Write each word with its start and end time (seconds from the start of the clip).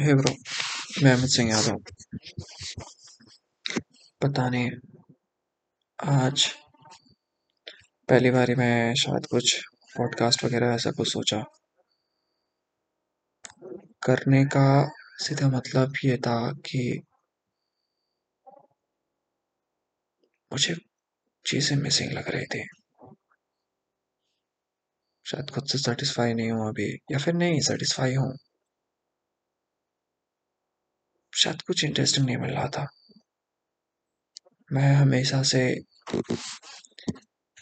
हे 0.00 0.14
bro. 0.14 0.34
मैं 1.02 1.12
अमित 1.12 1.30
सिंह 1.30 1.50
यादव। 1.50 1.76
पता 4.22 4.48
नहीं। 4.48 4.70
आज 5.98 6.46
पहली 8.08 8.30
बारी 8.30 8.54
मैं 8.54 8.94
शायद 8.94 9.26
कुछ 9.26 9.64
पॉडकास्ट 9.96 10.44
वगैरह 10.44 10.74
ऐसा 10.74 10.90
कुछ 10.90 11.12
सोचा। 11.12 11.42
करने 14.02 14.44
का 14.44 14.90
सीधा 15.16 15.48
मतलब 15.48 15.92
ये 16.04 16.16
था 16.16 16.52
कि 16.52 17.02
मुझे 20.52 20.74
चीज़ें 21.46 21.76
मिसिंग 21.76 22.12
लग 22.12 22.28
रही 22.28 22.46
थी। 22.46 22.68
शायद 25.26 25.50
खुद 25.50 25.66
से 25.66 25.78
सेटिस्फाई 25.78 26.34
नहीं 26.34 26.50
हूँ 26.50 26.68
अभी, 26.68 26.98
या 27.12 27.18
फिर 27.18 27.34
नहीं 27.34 27.60
सेटिस्फाई 27.60 28.14
हूँ। 28.14 28.36
शायद 31.32 31.62
कुछ 31.62 31.84
इंटरेस्टिंग 31.84 32.26
नहीं 32.26 32.36
मिल 32.36 32.50
रहा 32.50 32.68
था। 32.68 32.86
मैं 34.72 34.92
हमेशा 34.94 35.42
से 35.42 35.62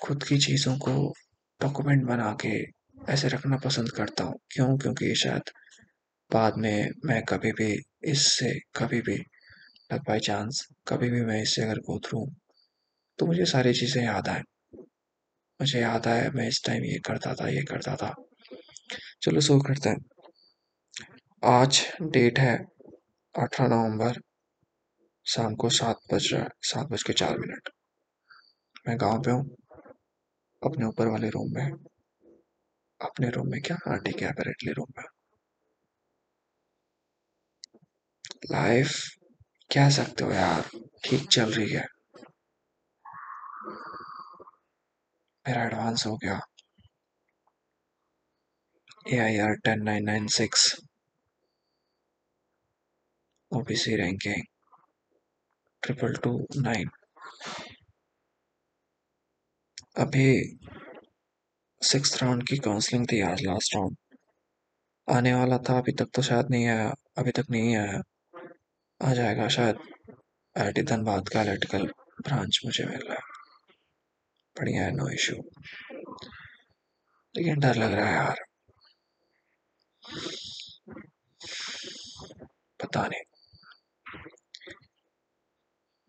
खुद 0.00 0.24
की 0.24 0.38
चीज़ों 0.38 0.76
को 0.78 0.92
डॉक्यूमेंट 1.60 2.04
बना 2.04 2.36
के 2.44 2.54
ऐसे 3.12 3.28
रखना 3.28 3.56
पसंद 3.56 3.90
करता 3.90 4.24
हूँ। 4.24 4.38
क्यों? 4.52 4.76
क्योंकि 4.78 5.14
शायद 5.14 5.50
बाद 6.30 6.56
में 6.56 6.90
मैं 7.04 7.22
कभी 7.24 7.52
भी 7.52 7.72
इससे 8.04 8.52
कभी 8.76 9.00
भी 9.00 9.16
लाइक 9.16 10.02
बाई 10.08 10.20
चांस 10.20 10.66
कभी 10.88 11.10
भी 11.10 11.20
मैं 11.20 11.42
इससे 11.42 11.62
अगर 11.62 11.78
गो 11.90 11.98
तो 13.18 13.26
मुझे 13.26 13.44
सारी 13.44 13.72
चीज़ें 13.74 14.02
याद 14.04 14.28
आए। 14.28 14.42
मुझे 15.60 15.80
याद 15.80 16.06
आया 16.06 16.30
मैं 16.34 16.48
इस 16.48 16.62
टाइम 16.66 16.84
ये 16.84 16.98
करता 16.98 17.34
था, 17.34 17.48
ये 17.48 17.62
करता 17.62 17.96
था। 17.96 18.14
चलो 19.22 19.40
सो 19.40 19.58
करते 19.60 19.88
हैं। 19.88 20.04
आज 21.44 21.80
डेट 22.02 22.38
है 22.38 22.77
अठारह 23.42 23.68
नवंबर 23.68 24.20
शाम 25.26 25.54
को 25.54 25.70
सात 25.70 25.96
बज 26.12 26.32
रहा 26.32 26.42
है, 26.42 26.48
सात 26.62 26.86
बज 26.86 27.02
के 27.02 27.12
चार 27.12 27.38
मिनट। 27.38 27.68
मैं 28.88 29.00
गाँव 29.00 29.22
पे 29.22 29.30
हूँ, 29.30 29.56
अपने 30.62 30.86
ऊपर 30.86 31.06
वाले 31.06 31.28
रूम 31.28 31.54
में। 31.54 31.72
अपने 33.00 33.30
रूम 33.30 33.50
में 33.50 33.60
क्या? 33.62 33.76
हाँ 33.88 33.98
ठीक 33.98 34.22
है 34.22 34.32
रूम 34.72 34.86
में। 34.98 35.04
लाइफ 38.50 38.92
कह 39.70 39.90
सकते 39.90 40.24
हो 40.24 40.32
यार? 40.32 40.70
ठीक 41.04 41.28
चल 41.28 41.52
रही 41.52 41.70
है। 41.70 41.86
मेरा 45.48 45.64
एडवांस 45.64 46.06
हो 46.06 46.16
गया। 46.16 46.40
A 49.12 49.18
I 49.18 49.38
R 49.38 49.54
ten 49.54 49.82
nine 49.82 50.04
nine 50.04 50.26
six. 50.26 50.87
O 53.52 53.60
B 53.60 53.76
C 53.76 53.94
ranking, 53.96 54.42
triple 55.82 56.14
two 56.14 56.30
nine. 56.56 56.88
अभी 59.96 60.58
सिक्स 61.82 62.22
राउंड 62.22 62.46
की 62.48 62.56
काउंसलिंग 62.56 63.06
थी 63.12 63.20
आज 63.20 63.42
लास्ट 63.42 63.74
राउंड 63.74 63.96
आने 65.08 65.32
वाला 65.34 65.58
था, 65.58 65.78
अभी 65.78 65.92
तक 65.92 66.10
तो 66.14 66.22
शायद 66.22 66.50
नहीं 66.50 66.66
आया, 66.66 66.92
अभी 67.18 67.30
तक 67.30 67.50
नहीं 67.50 67.76
आया। 67.76 68.02
आ 69.00 69.12
जाएगा 69.14 69.48
शायद, 69.48 69.78
आई 70.56 70.72
टी 70.72 70.82
धनबाद 70.82 71.28
का 71.28 71.42
इलेक्ट्रिकल 71.42 71.86
ब्रांच 72.20 72.60
मुझे 72.64 72.84
मिल 72.84 73.00
रहा 73.00 73.14
है। 73.14 73.38
बढ़िया 74.56 74.84
है 74.84 74.90
नो 74.90 75.08
इशू 75.08 75.36
लेकिन 77.34 77.60
डर 77.60 77.74
लग 77.74 77.92
रहा 77.92 78.06
है 78.06 78.14
यार। 78.14 78.44
पता 82.80 83.06
नहीं। 83.06 83.27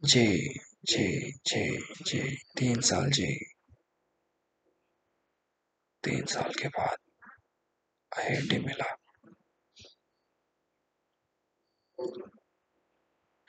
जी 0.02 0.26
जी 0.84 1.06
जी 1.48 1.64
जी, 2.08 2.20
तीन 2.58 2.82
साल, 2.82 3.10
जी। 3.12 3.30
तीन 6.04 6.26
साल 6.26 6.52
के 6.62 6.68
बाद 6.70 6.98
आईआईटी 8.12 8.60
मिला। 8.60 8.90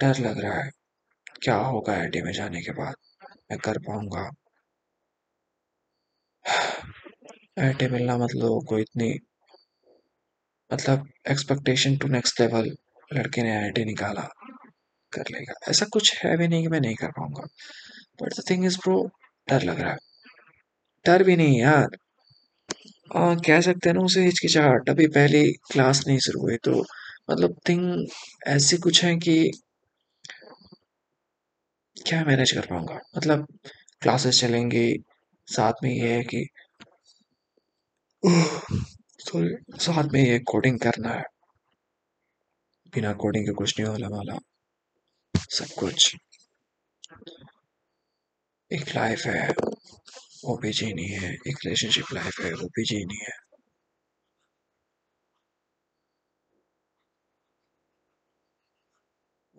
डर 0.00 0.18
लग 0.18 0.38
रहा 0.38 0.54
है, 0.54 0.70
क्या 1.42 1.56
होगा 1.68 1.92
आईआईटी 1.92 2.22
में 2.22 2.32
जाने 2.32 2.62
के 2.62 2.72
बाद? 2.72 2.94
मैं 3.50 3.58
कर 3.60 3.78
पाऊँगा। 3.78 4.30
आईआईटी 7.58 7.88
मिलना 7.88 8.16
मतलब 8.18 8.64
को 8.68 8.78
इतनी 8.78 9.12
मतलब 10.70 11.06
एक्सपेक्टेशन 11.30 11.96
टू 11.96 12.08
नेक्स्ट 12.08 12.40
लेवल 12.40 12.70
लड़के 13.10 13.42
ने 13.42 13.56
आईआईटी 13.56 13.84
निकाला। 13.84 14.28
कर 15.12 15.24
लेगा। 15.32 15.54
ऐसा 15.68 15.86
कुछ 15.92 16.14
है 16.24 16.36
भी 16.36 16.48
नहीं 16.48 16.62
कि 16.62 16.68
मैं 16.68 16.80
नहीं 16.80 16.94
कर 16.94 17.08
पाऊँगा। 17.08 17.46
But 18.22 18.34
the 18.40 18.44
thing 18.50 18.64
is 18.64 18.78
bro 18.78 19.10
डर 19.48 19.62
लग 19.62 19.80
रहा 19.80 19.90
है। 19.90 19.96
डर 21.06 21.22
भी 21.24 21.36
नहीं 21.36 21.60
यार। 21.60 21.88
आ, 23.16 23.34
कह 23.34 23.60
सकते 23.60 23.88
हैं 23.88 23.94
ना 23.94 24.00
उसे 24.00 24.24
हिचकिचाहट। 24.24 24.90
अभी 24.90 25.06
पहली 25.06 25.52
क्लास 25.52 26.04
नहीं 26.06 26.18
शुरू 26.18 26.40
हुई 26.40 26.56
तो 26.56 26.84
मतलब 27.30 27.56
थिंग 27.68 28.06
ऐसी 28.46 28.76
कुछ 28.76 29.04
है 29.04 29.16
कि 29.16 29.50
क्या 31.96 32.24
मैनेज 32.24 32.52
कर 32.52 32.66
पाऊँगा? 32.66 32.98
मतलब 33.16 33.46
क्लासेस 34.02 34.40
चलेंगी 34.40 34.96
साथ 35.48 35.72
में 35.82 35.90
ये 35.90 36.12
है 36.14 36.22
कि 36.24 36.46
सॉरी 39.20 39.54
साथ 39.80 40.04
में 40.12 40.20
ये 40.22 40.38
कोडिंग 40.38 40.78
करना 40.80 41.08
है। 41.08 41.22
बिना 42.94 43.12
कोडिंग 43.12 43.46
के 43.46 43.52
कुछ 43.52 43.80
नहीं 43.80 43.88
होने 43.90 44.06
वाला। 44.06 44.38
सब 45.50 45.66
कुछ 45.78 46.16
एक 48.72 48.88
लाइफ 48.94 49.20
है 49.26 49.48
वो 50.44 50.56
भी 50.56 50.72
जीनी 50.72 51.06
है, 51.06 51.34
एक 51.34 51.58
रिलेशनशिप 51.64 52.04
लाइफ 52.12 52.40
है 52.40 52.52
वो 52.52 52.66
भी 52.66 52.84
जीनी 52.84 53.16
है। 53.16 53.38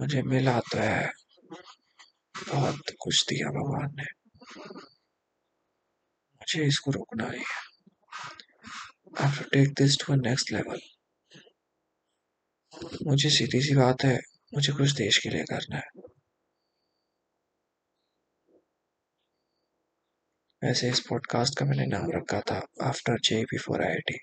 मुझे 0.01 0.21
मिला 0.21 0.59
तो 0.59 0.77
है, 0.77 1.11
बहुत 2.49 2.81
कुछ 2.99 3.25
दिया 3.29 3.47
भगवान 3.47 3.95
ने। 3.95 4.05
मुझे 6.35 6.65
इसको 6.65 6.91
रोकना 6.91 7.27
नहीं 7.27 7.39
है। 7.39 7.71
Have 9.19 9.37
to 9.37 9.45
take 9.55 9.73
this 9.81 9.97
to 10.01 10.15
a 10.15 10.79
मुझे 13.07 13.29
सीधी 13.29 13.61
सी 13.61 13.75
बात 13.75 14.03
है 14.03 14.30
मुझे 14.53 14.73
कुछ 14.73 14.91
देश 14.91 15.17
के 15.17 15.29
लिए 15.29 15.43
करना 15.43 15.77
है। 15.77 16.01
वैसे 20.61 20.89
इस 20.89 20.99
पॉडकास्ट 20.99 21.59
का 21.59 21.65
मैंने 21.65 21.85
नाम 21.85 22.11
रखा 22.11 22.41
था 22.41 22.59
आफ्टर 22.83 23.19
जे 23.19 23.43
बिफोर 23.43 23.83
आई 23.85 24.17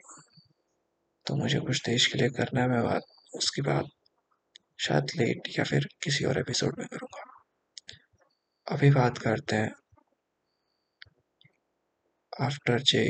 तो 1.26 1.36
मुझे 1.36 1.60
कुछ 1.60 1.80
देश 1.86 2.06
के 2.06 2.18
लिए 2.18 2.28
करना 2.28 2.60
है, 2.60 2.68
मैं 2.68 2.82
बात 2.84 3.02
उसकी 3.34 3.62
बात 3.62 3.88
शायद 4.80 5.10
लेट 5.16 5.48
या 5.58 5.64
फिर 5.64 5.86
किसी 6.02 6.24
और 6.24 6.38
एपिसोड 6.38 6.78
में 6.78 6.86
करूँगा। 6.88 7.24
अभी 8.66 8.90
बात 8.90 9.18
करते 9.18 9.56
हैं। 9.56 9.72
आफ्टर 12.40 12.80
जे 12.82 13.04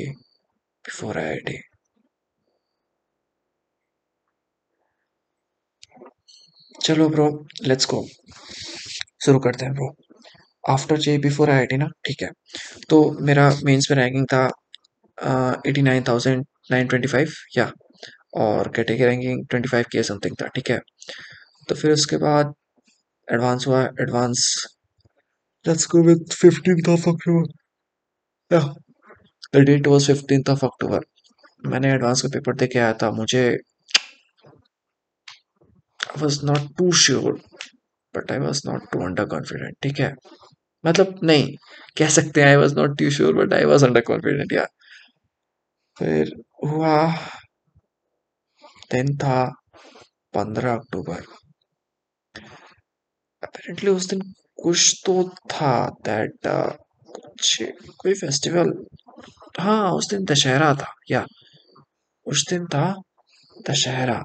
बिफोर 0.84 1.18
आई 1.18 1.58
चलो 6.80 7.08
ब्रो 7.08 7.28
लेट्स 7.64 7.86
गो 7.90 8.04
शुरू 9.24 9.38
करते 9.40 9.64
हैं 9.64 9.74
bro 9.74 9.88
after 10.64 10.98
J 11.00 11.16
before 11.18 11.50
I 11.50 11.76
ना, 11.76 11.86
ठीक 12.06 12.22
है. 12.22 12.30
तो 12.90 12.96
मेरा 13.26 13.48
मेंस 13.64 13.90
में 13.90 13.96
रैंकिंग 13.98 14.26
था 14.32 14.44
eighty 15.68 15.82
nine 15.82 16.04
thousand 16.08 16.44
nine 16.70 16.86
twenty 16.88 17.08
five 17.08 17.32
या. 17.56 17.70
और 18.36 18.68
कैटेगरी 18.76 19.06
रैंकिंग 19.06 19.46
ट्वेंटी 19.50 19.68
फाइव 19.68 19.84
के 19.92 20.02
समथिंग 20.02 20.36
था, 20.42 20.46
ठीक 20.48 20.70
है. 20.70 20.78
तो 21.68 21.74
फिर 21.74 21.92
उसके 21.92 22.16
बाद 22.18 22.54
एडवांस 23.28 23.66
हुआ 23.66 23.82
advance 24.02 24.44
let's 25.64 25.86
go 25.92 26.02
with 26.04 26.24
fifteen 26.32 26.90
of 26.92 27.08
October 27.08 27.46
the 28.50 29.64
date 29.64 29.86
was 29.86 30.06
fifteen 30.06 30.42
of 30.50 30.64
October 30.66 31.00
मैंने 31.64 31.92
एडवांस 31.94 32.22
का 32.22 32.28
पेपर 32.34 32.54
दे 32.56 32.66
के 32.66 32.78
आया 32.78 32.92
था, 33.02 33.10
मुझे 33.10 33.42
I 33.48 33.56
was 36.18 36.46
not 36.46 36.76
too 36.78 36.92
sure 36.92 37.32
but 38.16 38.32
I 38.32 38.38
was 38.38 38.62
not 38.66 38.90
too 38.92 39.00
under 39.00 39.24
confident 39.24 39.76
ठीक 39.82 40.00
है? 40.00 40.14
मतलब 40.86 41.20
नहीं 41.22 41.56
कह 41.98 42.08
सकते 42.08 42.40
हैं 42.40 42.48
I 42.48 42.56
was 42.56 42.74
not 42.74 42.98
too 42.98 43.10
sure 43.10 43.34
but 43.34 43.54
I 43.54 43.64
was 43.64 43.84
under 43.86 44.00
confident 44.00 44.52
या 44.52 44.66
फिर 45.98 46.32
हुआ 46.64 47.16
दिन 48.92 49.16
था 49.16 49.44
पंद्रह 50.34 50.74
अक्टूबर। 50.74 51.22
अपेरेंटली 53.42 53.90
उस 53.90 54.08
दिन 54.08 54.20
कुछ 54.62 55.02
तो 55.06 55.28
था 55.28 55.88
दैट 55.88 56.32
uh, 56.46 56.72
कुछ 57.10 57.62
कोई 57.98 58.14
फेस्टिवल 58.14 58.72
हाँ 59.60 59.92
उस 59.92 60.10
दिन 60.10 60.24
दशहरा 60.24 60.74
था 60.74 60.94
या 61.10 61.24
उस 62.26 62.46
दिन 62.50 62.66
था 62.66 62.94
दशहरा। 63.70 64.22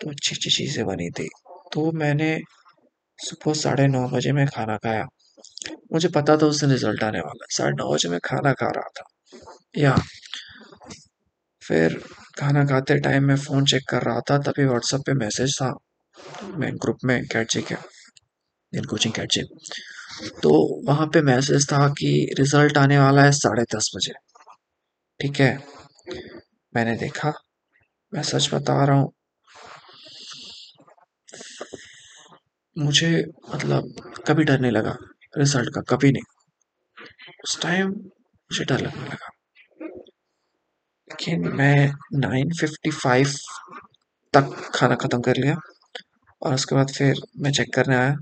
तो 0.00 0.10
अच्छी 0.10 0.36
अच्छी 0.36 0.50
चीज़ें 0.50 0.86
बनी 0.86 1.10
थी। 1.10 1.28
तो 1.72 1.92
मैंने 1.92 2.40
सुबह 3.18 3.52
साढ़े 3.54 3.86
नौ 3.86 4.08
बजे 4.08 4.32
मैं 4.32 4.46
खाना 4.46 4.76
खाया। 4.76 5.06
मुझे 5.92 6.08
पता 6.08 6.36
था 6.36 6.46
उस 6.46 6.60
दिन 6.60 6.70
रिज़ल्ट 6.70 7.04
आने 7.04 7.20
वाला। 7.20 7.46
साढ़े 7.50 7.72
नौ 7.72 7.94
बजे 7.94 8.08
मैं 8.08 8.20
खाना 8.24 8.52
खा 8.52 8.66
रहा 8.66 8.88
था। 8.98 9.04
या, 9.78 9.96
फिर 11.62 12.04
खाना 12.38 12.64
खाते 12.64 12.98
टाइम 12.98 13.24
मैं 13.24 13.36
फ़ोन 13.36 13.64
चेक 13.64 13.82
कर 13.88 14.02
रहा 14.02 14.20
था। 14.20 14.38
तभी 14.38 14.64
व्हाट्सएप 14.64 15.00
पे 15.06 15.12
मैसेज 15.12 15.56
था 15.62 15.74
मैं 16.44 16.76
ग्रुप 16.76 16.98
में 17.04 17.24
कैट 17.26 17.48
के 17.56 17.74
दिन 18.72 18.84
कोचिंग 18.84 19.14
कैट 19.14 19.46
तो 20.42 20.80
वहाँ 20.88 21.06
पे 21.06 21.22
मैसेज 21.22 21.72
था 21.72 21.88
कि 21.88 22.34
रिज़ल्ट 22.38 22.78
आने 22.78 22.98
वाला 22.98 23.24
है 23.24 23.32
साढ़े 23.32 23.62
दस 23.62 23.90
बजे। 23.96 24.12
ठीक 25.20 25.40
है? 25.40 25.58
मैंने 26.76 26.96
देखा, 26.96 27.32
मैं 28.14 28.22
सच 28.22 28.54
बता 28.54 28.84
रहा 28.84 28.96
हूँ 28.96 29.12
मुझे 32.76 33.10
मतलब 33.54 33.94
कभी 34.26 34.44
डर 34.44 34.60
नहीं 34.60 34.72
लगा 34.72 34.96
रिज़ल्ट 35.38 35.74
का 35.74 35.80
कभी 35.80 36.12
नहीं। 36.12 36.22
उस 37.44 37.60
टाइम 37.62 37.88
मुझे 37.88 38.64
डर 38.64 38.80
लगने 38.80 39.04
लगा। 39.04 39.30
लेकिन 41.10 41.48
मैं 41.54 41.92
नाइन 42.14 42.52
फिफ्टी 42.52 42.90
फाइव 42.90 43.32
तक 44.34 44.70
खाना 44.74 44.94
ख़त्म 44.94 45.20
कर 45.20 45.36
लिया 45.36 45.56
और 46.42 46.54
उसके 46.54 46.74
बाद 46.74 46.90
फिर 46.90 47.14
मैं 47.38 47.52
चेक 47.52 47.74
करने 47.74 47.96
आया। 47.96 48.14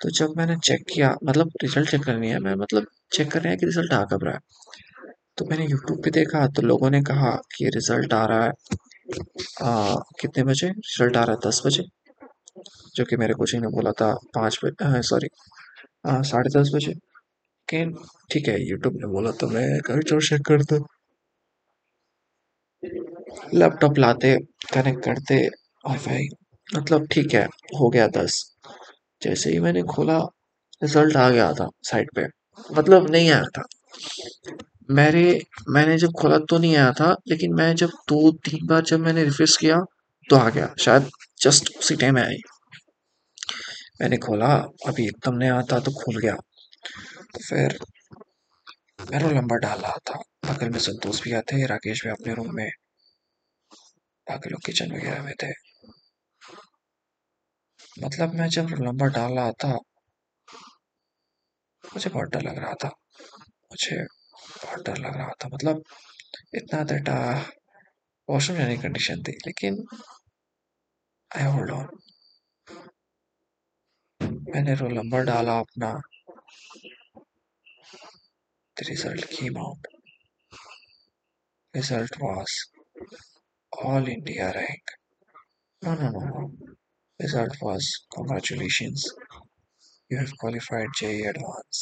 तो 0.00 0.10
जब 0.10 0.34
मैंने 0.36 0.56
चेक 0.56 0.84
किया 0.94 1.14
मतलब 1.24 1.50
रिज़ल्ट 1.62 1.90
चेक 1.90 2.04
करनी 2.04 2.30
है 2.30 2.38
मैं 2.38 2.54
मतलब 2.54 2.86
चेक 3.12 3.30
कर 3.32 3.40
रहे 3.40 3.50
हैं 3.50 3.58
कि 3.58 3.66
रिज़ल्ट 3.66 3.92
आ 3.92 4.04
कब 4.04 4.24
रहा 4.24 4.34
है। 4.34 4.40
तो 5.38 5.44
मैंने 5.44 5.66
यूट्यूब 5.66 6.02
पे 6.04 6.10
देखा 6.10 6.46
तो 6.46 6.62
लोगों 6.62 6.90
ने 6.90 7.02
कहा 7.02 7.30
कि 7.56 7.68
रिज़ल्ट 7.68 8.12
आ 8.12 8.24
रहा 8.26 8.44
है 8.44 8.52
आ, 9.62 9.94
कितने 10.20 10.44
बजे? 10.44 10.68
रिज़ल्ट 10.68 11.16
आ 11.16 11.24
रहा 11.24 11.36
है 11.36 11.48
दस 11.48 11.62
बजे। 11.66 11.82
जो 12.96 13.04
कि 13.04 13.16
मेरे 13.16 13.34
कोचिंग 13.34 13.62
ने 13.62 13.68
बोला 13.70 13.92
था 13.92 14.12
पाँच 14.34 14.58
बजे 14.64 15.02
सॉरी 15.02 15.28
साढ़े 16.06 16.58
दस 16.58 16.70
बजे। 16.74 16.92
लेकिन 16.92 17.94
ठीक 18.30 18.48
है 18.48 18.60
यूट्यूब 18.68 18.96
ने 18.96 19.06
बोला 19.12 19.30
तो 19.40 19.46
मैं 19.48 19.66
घर 19.78 20.02
चलो 20.02 20.20
चेक 20.20 20.42
करता 20.46 20.76
लैपटॉप 23.54 23.98
लाते 23.98 24.36
कनेक्ट 24.72 25.04
करते 25.04 25.36
वाईफाई 25.84 26.28
मतलब 26.68 27.06
ठीक 27.12 27.34
है, 27.34 27.44
हो 27.80 27.88
गया 27.90 28.06
दस। 28.08 28.42
जैसे 29.22 29.50
ही 29.50 29.58
मैंने 29.60 29.82
खोला 29.84 30.18
रिज़ल्ट 30.82 31.16
आ 31.16 31.28
गया 31.30 31.52
था 31.52 31.68
साइड 31.84 32.10
पे। 32.16 32.26
मतलब 32.70 33.10
नहीं 33.10 33.30
आया 33.30 33.44
था। 33.56 33.62
मेरे 34.90 35.24
मैंने 35.68 35.96
जब 35.98 36.12
खोला 36.20 36.38
तो 36.50 36.58
नहीं 36.58 36.76
आया 36.76 36.92
था, 36.92 37.14
लेकिन 37.28 37.54
मैं 37.54 37.74
जब 37.74 37.90
दो, 38.08 38.30
तीन 38.32 38.66
बार 38.66 38.82
जब 38.82 39.00
मैंने 39.00 39.24
रिफ्रेश 39.24 39.56
किया 39.56 39.80
तो 40.30 40.36
आ 40.36 40.48
गया। 40.50 40.72
शायद 40.78 41.10
जस्ट 41.44 41.78
उसी 41.78 41.96
टाइम 41.96 42.18
आई। 42.18 42.36
मैंने 44.00 44.16
खोला, 44.16 44.54
अभी 44.86 45.06
एकदम 45.06 45.34
नहीं 45.34 45.50
आता 45.50 45.80
तो 45.80 45.90
खुल 45.90 46.20
गया। 46.20 46.34
तो 47.34 47.44
फिर 47.48 47.78
मैं 49.10 49.18
रोल 49.18 49.32
नंबर 49.32 49.56
डाल 49.56 49.80
रहा 49.80 49.96
था। 49.96 50.22
बगल 50.52 50.70
में 50.70 50.78
संतोष 50.78 51.22
भी 51.22 51.32
आते, 51.32 51.66
राकेश 51.66 52.04
भी 52.04 52.10
अपने 52.10 52.34
रूम 52.34 52.54
में। 52.54 52.70
बाकी 54.28 54.50
लोग 54.50 54.64
किचन 54.66 54.92
वगैरह 54.92 55.22
में 55.22 55.34
थे। 55.42 55.50
मतलब 58.04 58.34
मैं 58.34 58.48
जब 58.48 58.66
नंबर 58.70 59.08
डाल 59.08 59.32
रहा 59.32 59.52
था, 59.52 59.72
मुझे 61.84 62.10
बहुत 62.10 62.28
डर 62.28 62.42
लग 62.42 62.58
रहा 62.58 62.74
था। 62.74 62.88
मुझे 63.46 64.04
बहुत 64.64 64.86
डर 64.86 64.96
लग 64.96 65.16
रहा 65.16 65.30
था। 65.44 65.48
मतलब 65.48 65.82
इतना 66.54 66.84
डेटा 66.84 67.48
वॉशरूम 68.30 68.58
जाने 68.58 68.76
की 68.76 68.82
कंडीशन 68.82 69.22
थी, 69.22 69.32
लेकिन 69.32 69.84
आई 71.37 71.43
होल्ड 71.53 71.71
ऑन 71.71 71.87
मैंने 74.53 74.73
रोल 74.81 74.93
नंबर 74.93 75.23
डाला 75.31 75.57
अपना 75.65 75.91
the 78.79 78.85
result 78.89 79.23
came 79.31 79.57
out 79.61 79.87
result 81.73 82.13
was 82.21 82.53
all 83.71 84.07
india 84.13 84.45
rank 84.57 84.93
no 85.87 85.95
no 86.01 86.11
no 86.17 86.21
no 86.27 86.43
result 87.19 87.57
was 87.61 87.89
congratulations 88.17 89.05
you 90.11 90.19
have 90.21 90.31
qualified 90.43 90.95
JE 91.01 91.11
advance 91.33 91.81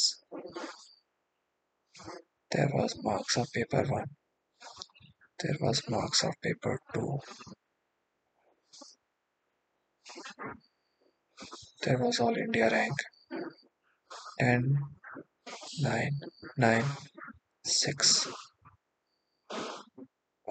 there 2.56 2.70
was 2.74 2.96
marks 3.04 3.36
of 3.42 3.52
paper 3.58 3.84
1 4.00 4.04
there 5.44 5.58
was 5.60 5.84
marks 5.96 6.24
of 6.30 6.34
paper 6.48 6.74
2 6.94 7.06
there 11.83 11.97
was 11.97 12.19
all 12.19 12.35
india 12.45 12.69
rank. 12.69 12.97
10 14.39 14.77
9 15.81 16.11
9 16.57 16.83
6 17.65 18.27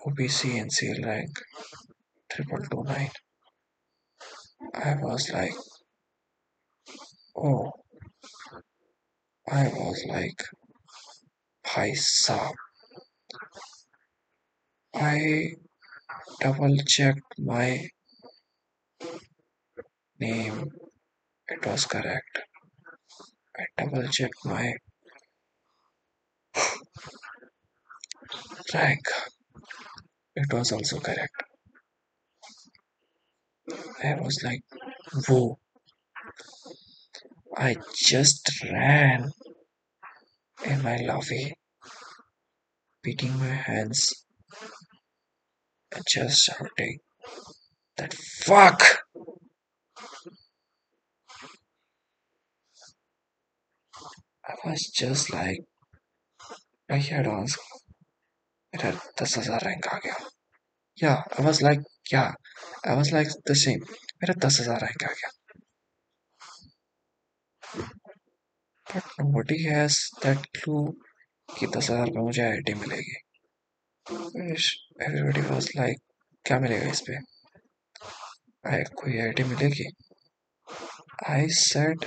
obc 0.07 0.61
and 0.61 0.73
seal 0.73 1.01
rank 1.05 1.31
triple 2.31 2.65
two 2.71 2.83
nine. 2.85 3.11
I 4.75 4.95
was 5.07 5.31
like 5.31 5.55
oh 7.37 7.71
i 9.61 9.65
was 9.69 10.05
like 10.09 10.41
hi 11.67 11.91
saab. 11.91 12.55
I 14.95 15.19
double 16.41 16.77
checked 16.95 17.39
my 17.39 17.89
name. 20.27 20.59
It 21.49 21.67
was 21.67 21.85
correct. 21.87 22.35
I 23.59 23.65
double 23.77 24.09
checked 24.09 24.45
my 24.45 24.75
rank 28.75 29.07
it 30.35 30.53
was 30.53 30.73
also 30.73 30.99
correct. 30.99 31.43
I 34.03 34.15
was 34.15 34.41
like 34.43 34.63
whoa. 35.29 35.59
I 37.57 37.77
just 37.95 38.51
ran 38.65 39.31
in 40.65 40.83
my 40.83 40.97
lobby 40.97 41.53
beating 43.03 43.39
my 43.39 43.55
hands 43.69 44.25
and 45.95 46.05
just 46.09 46.45
shouting 46.45 46.99
that 47.97 48.15
fuck 48.15 49.02
I 54.45 54.55
was 54.65 54.83
just 55.01 55.31
like 55.35 55.63
भैया 56.89 57.21
dance 57.23 57.57
मेरा 58.75 58.91
दस 59.21 59.37
हज़ार 59.39 59.65
rank 59.67 59.87
आ 59.95 59.99
गया 60.05 60.17
या 60.99 61.13
I 61.15 61.45
was 61.45 61.63
like 61.63 61.81
yeah 62.13 62.23
I 62.89 62.97
was 62.97 63.13
like 63.15 63.29
the 63.51 63.55
same 63.63 63.81
मेरा 64.23 64.35
दस 64.47 64.61
हज़ार 64.61 64.81
रैंक 64.85 65.05
आ 65.11 65.13
गया 65.13 65.31
but 68.87 69.05
nobody 69.21 69.63
has 69.65 69.99
that 70.25 70.47
clue 70.57 70.83
कि 71.49 71.67
दस 71.77 71.91
हज़ार 71.91 72.11
पे 72.17 72.21
मुझे 72.21 72.43
ID 72.57 72.75
मिलेगी। 72.81 73.17
एवरीबडी 75.05 75.41
वाज 75.51 75.71
लाइक 75.77 75.99
क्या 76.45 76.59
मिलेगा 76.61 76.91
इस 76.91 77.01
पे? 77.09 77.17
आई 77.17 77.42
कोई 78.67 79.19
आई 79.21 79.45
मिलेगी? 79.45 79.85
I 81.31 81.49
said 81.51 82.05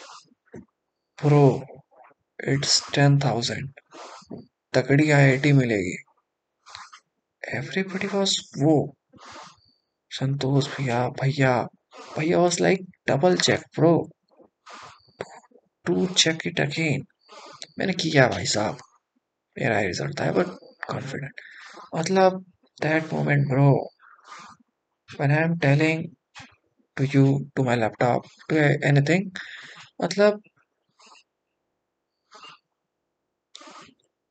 bro 1.20 1.42
it's 2.48 2.82
ten 2.94 3.18
thousand 3.24 3.70
तगड़ी 4.74 5.10
आईआईटी 5.12 5.52
मिलेगी. 5.54 5.96
एवरीबडी 7.58 8.08
वाज 8.08 8.36
वो 8.62 8.76
संतोष 10.12 10.68
भैया 10.78 11.08
भैया 11.22 11.52
भैया 12.18 12.40
was 12.40 12.60
like 12.62 12.86
double 13.08 13.38
check 13.38 13.60
bro 13.76 13.94
to 15.86 16.06
check 16.08 16.48
it 16.48 16.62
again 16.62 17.06
मैंने 17.80 17.94
किया 17.94 18.28
भाई 18.28 18.46
साहब। 18.56 18.78
मेरा 19.58 19.78
ही 19.78 19.88
रिज़ल्ट 19.88 20.20
था 20.22 20.32
बट 20.32 20.58
कॉन्फिडेंट 20.90 21.42
मतलब 21.96 22.44
that 22.82 23.14
moment 23.14 23.48
bro 23.50 23.72
when 25.10 25.32
I 25.32 25.42
am 25.48 25.52
telling 25.64 26.00
to 26.98 27.06
you, 27.14 27.25
to 27.56 27.64
my 27.64 27.75
laptop, 27.75 28.28
to 28.50 28.64
anything. 28.92 29.30
मतलब 30.02 30.42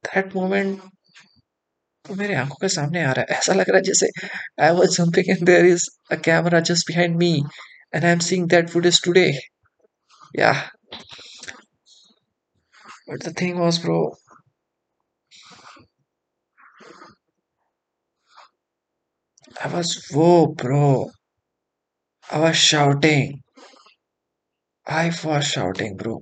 दैट 0.04 0.34
मोमेंट 0.36 0.82
मेरे 2.04 2.34
आँखों 2.34 2.56
के 2.60 2.68
सामने 2.68 3.02
आ 3.04 3.12
रहा 3.12 3.24
है। 3.30 3.38
ऐसा 3.38 3.52
लग 3.54 3.68
रहा 3.70 3.76
है 3.76 3.82
जैसे 3.84 4.08
I 4.64 4.70
was 4.78 4.96
jumping 4.96 5.30
and 5.30 5.44
there 5.46 5.66
is 5.66 5.88
a 6.12 6.16
camera 6.24 6.60
just 6.70 6.88
behind 6.88 7.16
me 7.18 7.32
and 7.94 8.04
I 8.04 8.10
am 8.10 8.18
seeing 8.28 8.48
that 8.50 8.70
footage 8.70 9.02
today 9.04 9.26
yeah 10.38 10.52
but 13.10 13.24
the 13.28 13.34
thing 13.40 13.58
was 13.60 13.80
bro 13.84 14.00
I 19.64 19.68
was, 19.68 19.90
whoa, 20.12 20.46
bro. 20.60 21.10
I 22.30 22.38
was 22.38 22.56
shouting. 22.56 23.40
I 24.86 25.12
was 25.24 25.46
shouting, 25.46 25.96
bro. 25.96 26.20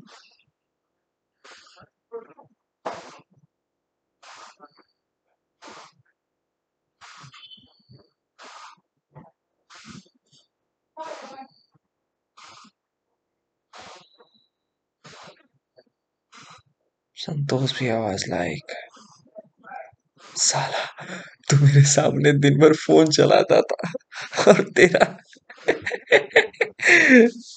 Santosh 17.16 17.72
भी 17.78 17.88
आवाज़ 17.88 18.24
like 18.30 18.72
साला 20.44 20.84
तू 21.50 21.56
मेरे 21.64 21.82
सामने 21.90 22.32
दिन 22.44 22.58
भर 22.60 22.72
phone 22.84 23.10
चलाता 23.18 23.60
था 23.70 23.90
और 24.50 24.62
तेरा 24.76 25.04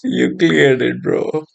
यू 0.06 0.28
क्लियर्ड 0.38 0.82
इट 0.82 1.02
ब्रो 1.04 1.46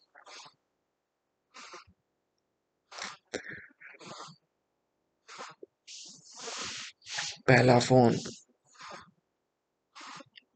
पहला 7.49 7.79
फ़ोन 7.79 8.19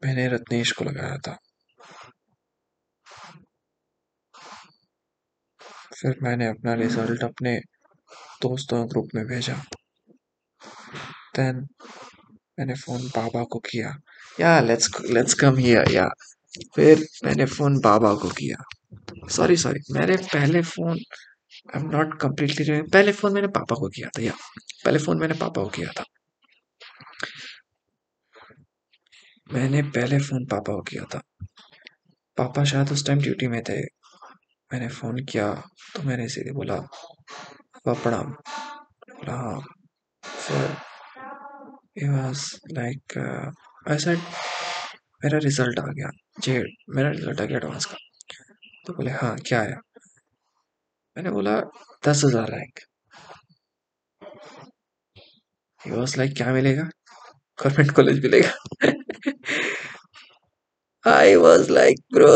मैंने 0.05 0.29
रत्नेश 0.29 0.73
को 0.73 0.85
लगाया 0.85 1.19
था। 1.19 1.37
फिर 6.01 6.19
मैंने 6.23 6.47
अपना 6.47 6.75
रिज़ल्ट 6.75 7.25
अपने 7.25 7.59
दोस्तों 8.43 8.91
ग्रुप 8.91 9.09
में 9.15 9.27
भेजा। 9.27 9.55
देन 11.37 11.67
मैंने 12.59 12.75
फ़ोन 12.75 13.09
बाबा 13.09 13.45
को 13.45 13.59
किया। 13.59 13.97
या 14.41 14.61
लेट्स 14.61 14.91
लेट्स 15.11 15.35
कम 15.35 15.57
हियर 15.57 15.91
या 15.93 16.09
फिर 16.77 17.07
मैंने 17.25 17.45
फ़ोन 17.47 17.79
बाबा 17.81 18.15
को 18.15 18.29
किया। 18.29 18.57
सॉरी 19.31 19.57
सॉरी 19.57 19.81
मैंने 19.93 20.17
पहले 20.17 20.63
phone 20.63 20.99
I 21.77 21.81
am 21.81 21.91
not 21.91 22.21
completely 22.21 22.83
पहले 22.83 23.13
फ़ोन 23.13 23.33
मैंने 23.33 23.49
पापा 23.49 23.75
को 23.75 23.89
किया 23.89 24.09
था 24.09 24.23
या 24.23 24.33
पहले 24.85 24.99
फ़ोन 24.99 25.19
मैंने 25.19 25.35
पापा 25.35 25.63
को 25.63 25.69
किया 25.69 25.91
था। 26.01 26.05
मैंने 29.53 29.83
पहले 29.83 30.19
फ़ोन 30.19 30.45
पापा 30.45 30.73
को 30.73 30.83
किया 30.83 31.05
था। 31.05 31.21
पापा 32.37 32.65
शायद 32.65 32.93
उस 32.93 33.07
टाइम 33.07 33.19
ड्यूटी 33.19 33.49
में 33.49 33.63
थे। 33.63 33.81
मैंने 34.71 34.89
फ़ोन 34.89 35.25
किया 35.25 35.53
तो 35.95 36.03
मैंने 36.03 36.29
सीधे 36.29 36.53
बोला 36.53 36.77
प्रणाम। 37.89 38.31
बोला 39.11 39.33
हाँ 39.33 39.61
फिर 40.25 40.77
it 41.97 42.09
was 42.11 42.61
like 42.71 43.17
uh, 43.17 43.51
Said, 43.87 44.19
मेरा 45.25 45.39
रिज़ल्ट 45.39 45.79
आ 45.79 45.83
गया। 45.87 46.11
जे, 46.43 46.63
मेरा 46.97 47.09
रिज़ल्ट 47.11 47.41
आ 47.41 47.45
गया 47.45 47.57
एडवांस 47.57 47.85
का। 47.85 47.97
तो 48.87 48.93
बोले 48.93 49.11
हाँ 49.11 49.37
क्या 49.47 49.61
आया 49.61 49.77
मैंने 51.17 51.31
बोला, 51.31 51.59
दस 52.07 52.23
हज़ार 52.25 52.51
रैंक 52.51 52.81
वाज 55.81 56.17
लाइक 56.19 56.35
क्या 56.37 56.53
मिलेगा? 56.53 56.83
गवर्नमेंट 57.59 57.91
कॉलेज 57.97 58.23
मिलेगा? 58.25 58.53
I 61.05 61.35
was 61.37 61.71
like 61.73 62.01
bro 62.15 62.33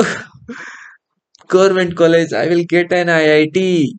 government 1.50 1.97
college 1.99 2.35
I 2.35 2.49
will 2.49 2.64
get 2.71 2.93
an 2.93 3.11
IIT 3.11 3.97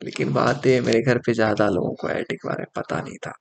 लेकिन 0.00 0.32
बात 0.32 0.66
है, 0.66 0.80
मेरे 0.80 1.00
घर 1.02 1.18
पे 1.26 1.34
ज़्यादा 1.34 1.68
लोगों 1.68 1.94
को 1.94 2.08
आईआईटी 2.08 2.36
के 2.36 2.48
बारे 2.48 2.62
में 2.62 2.72
पता 2.76 3.00
नहीं 3.00 3.16
था। 3.26 3.32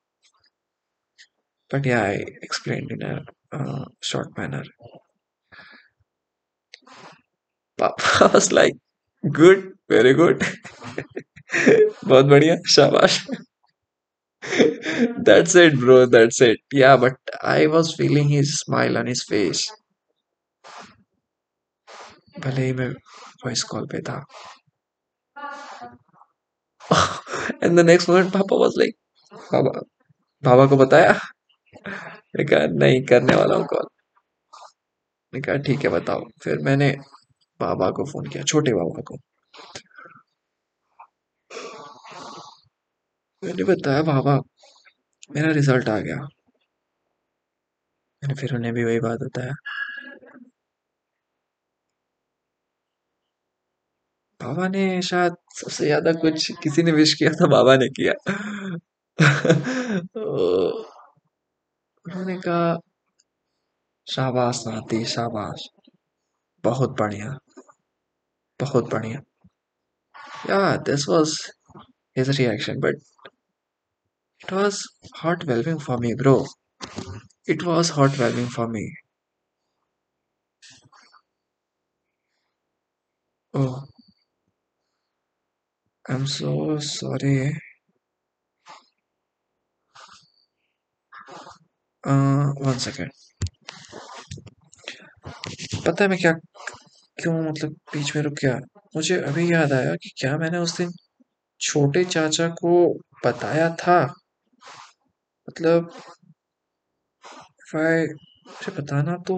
But 1.70 1.86
yeah, 1.86 2.02
I 2.02 2.24
explained 2.42 2.90
in 2.90 3.02
a 3.02 3.24
uh, 3.52 3.84
short 4.00 4.36
manner. 4.36 4.64
Papa 7.78 8.30
was 8.32 8.52
like, 8.52 8.74
good, 9.24 9.72
very 9.88 10.14
good. 10.14 10.42
बहुत 12.04 12.26
बढ़िया 12.26 12.56
शाबाश 12.74 13.18
that's 15.26 15.54
it 15.54 15.74
bro 15.80 16.06
that's 16.06 16.40
it 16.40 16.58
yeah 16.72 16.96
but 16.96 17.32
i 17.42 17.66
was 17.66 17.94
feeling 17.94 18.28
his 18.28 18.54
smile 18.60 18.98
on 19.00 19.06
his 19.06 19.22
face 19.32 19.64
भले 22.40 22.64
ही 22.64 22.72
मैं 22.72 22.88
वॉइस 23.44 23.62
कॉल 23.70 23.86
पे 23.92 24.00
था 24.08 24.14
and 27.62 27.78
the 27.78 27.84
next 27.86 28.08
moment 28.08 28.32
पापा 28.32 28.56
was 28.60 28.72
like 28.78 28.96
बाबा 29.52 29.80
बाबा 30.42 30.66
को 30.66 30.76
बताया 30.76 31.18
मैंने 31.87 32.45
कहा, 32.45 32.65
नहीं, 32.77 33.01
करने 33.05 33.35
वाला 33.35 33.55
हूँ 33.55 33.65
कॉल। 33.65 33.87
मैंने 35.33 35.41
कहा, 35.41 35.55
ठीक 35.57 35.83
है, 35.83 35.89
बताओ। 35.89 36.23
फिर 36.43 36.57
मैंने 36.61 36.89
बाबा 37.59 37.89
को 37.91 38.05
फ़ोन 38.05 38.27
किया, 38.27 38.43
छोटे 38.45 38.73
बाबा 38.73 39.01
को। 39.03 39.17
मैंने 43.43 43.63
बताया, 43.63 44.01
बाबा, 44.03 44.35
मेरा 45.31 45.51
रिज़ल्ट 45.53 45.89
आ 45.89 45.99
गया। 46.01 46.27
मैंने 48.23 48.33
फिर 48.35 48.53
उन्हें 48.55 48.73
भी 48.73 48.83
वही 48.83 48.99
बात 48.99 49.19
बताया। 49.19 49.53
बाबा 54.39 54.67
ने 54.67 54.81
शायद 55.01 55.35
सबसे 55.53 55.85
ज़्यादा 55.85 56.11
कुछ 56.15 56.51
किसी 56.63 56.83
ने 56.83 56.91
विश 56.91 57.13
किया 57.13 57.31
था, 57.31 57.47
बाबा 57.47 57.75
ने 57.77 57.87
किया। 57.91 58.13
उन्होंने 62.07 62.35
कहा 62.45 62.67
शाबाश 64.07 64.61
नाती, 64.67 65.03
शाबाश। 65.13 65.67
बहुत 66.63 66.95
बढ़िया 66.99 67.37
बहुत 68.59 68.89
बढ़िया। 68.93 69.21
Yeah 70.49 70.59
this 70.87 71.07
was 71.09 71.33
his 72.17 72.29
reaction 72.39 72.79
but 72.79 72.95
it 74.41 74.53
was 74.53 74.83
heart 75.15 75.43
whelming 75.45 75.79
for 75.79 75.97
me 76.01 76.13
bro 76.23 76.37
it 77.49 77.63
was 77.63 77.91
heart 77.91 78.19
whelming 78.19 78.49
for 78.55 78.67
me 78.67 78.87
oh 83.53 83.83
i'm 86.05 86.25
so 86.27 86.77
sorry. 86.79 87.53
One 92.03 92.77
second 92.77 93.11
पता 95.85 96.03
है 96.03 96.09
मैं 96.09 96.17
क्या, 96.19 96.31
क्यों 97.17 97.33
मतलब 97.41 97.71
बीच 97.93 98.15
में 98.15 98.23
रुक 98.23 98.33
गया? 98.33 98.57
मुझे 98.95 99.17
अभी 99.21 99.51
याद 99.53 99.73
आया 99.73 99.95
कि 99.95 100.09
क्या 100.17 100.37
मैंने 100.37 100.57
उस 100.57 100.77
दिन 100.77 100.91
छोटे 101.61 102.03
चाचा 102.05 102.47
को 102.61 102.71
बताया 103.25 103.69
था? 103.75 103.99
मतलब 105.47 105.91
मुझे 107.75 108.71
बताना 108.71 109.15
तो 109.27 109.35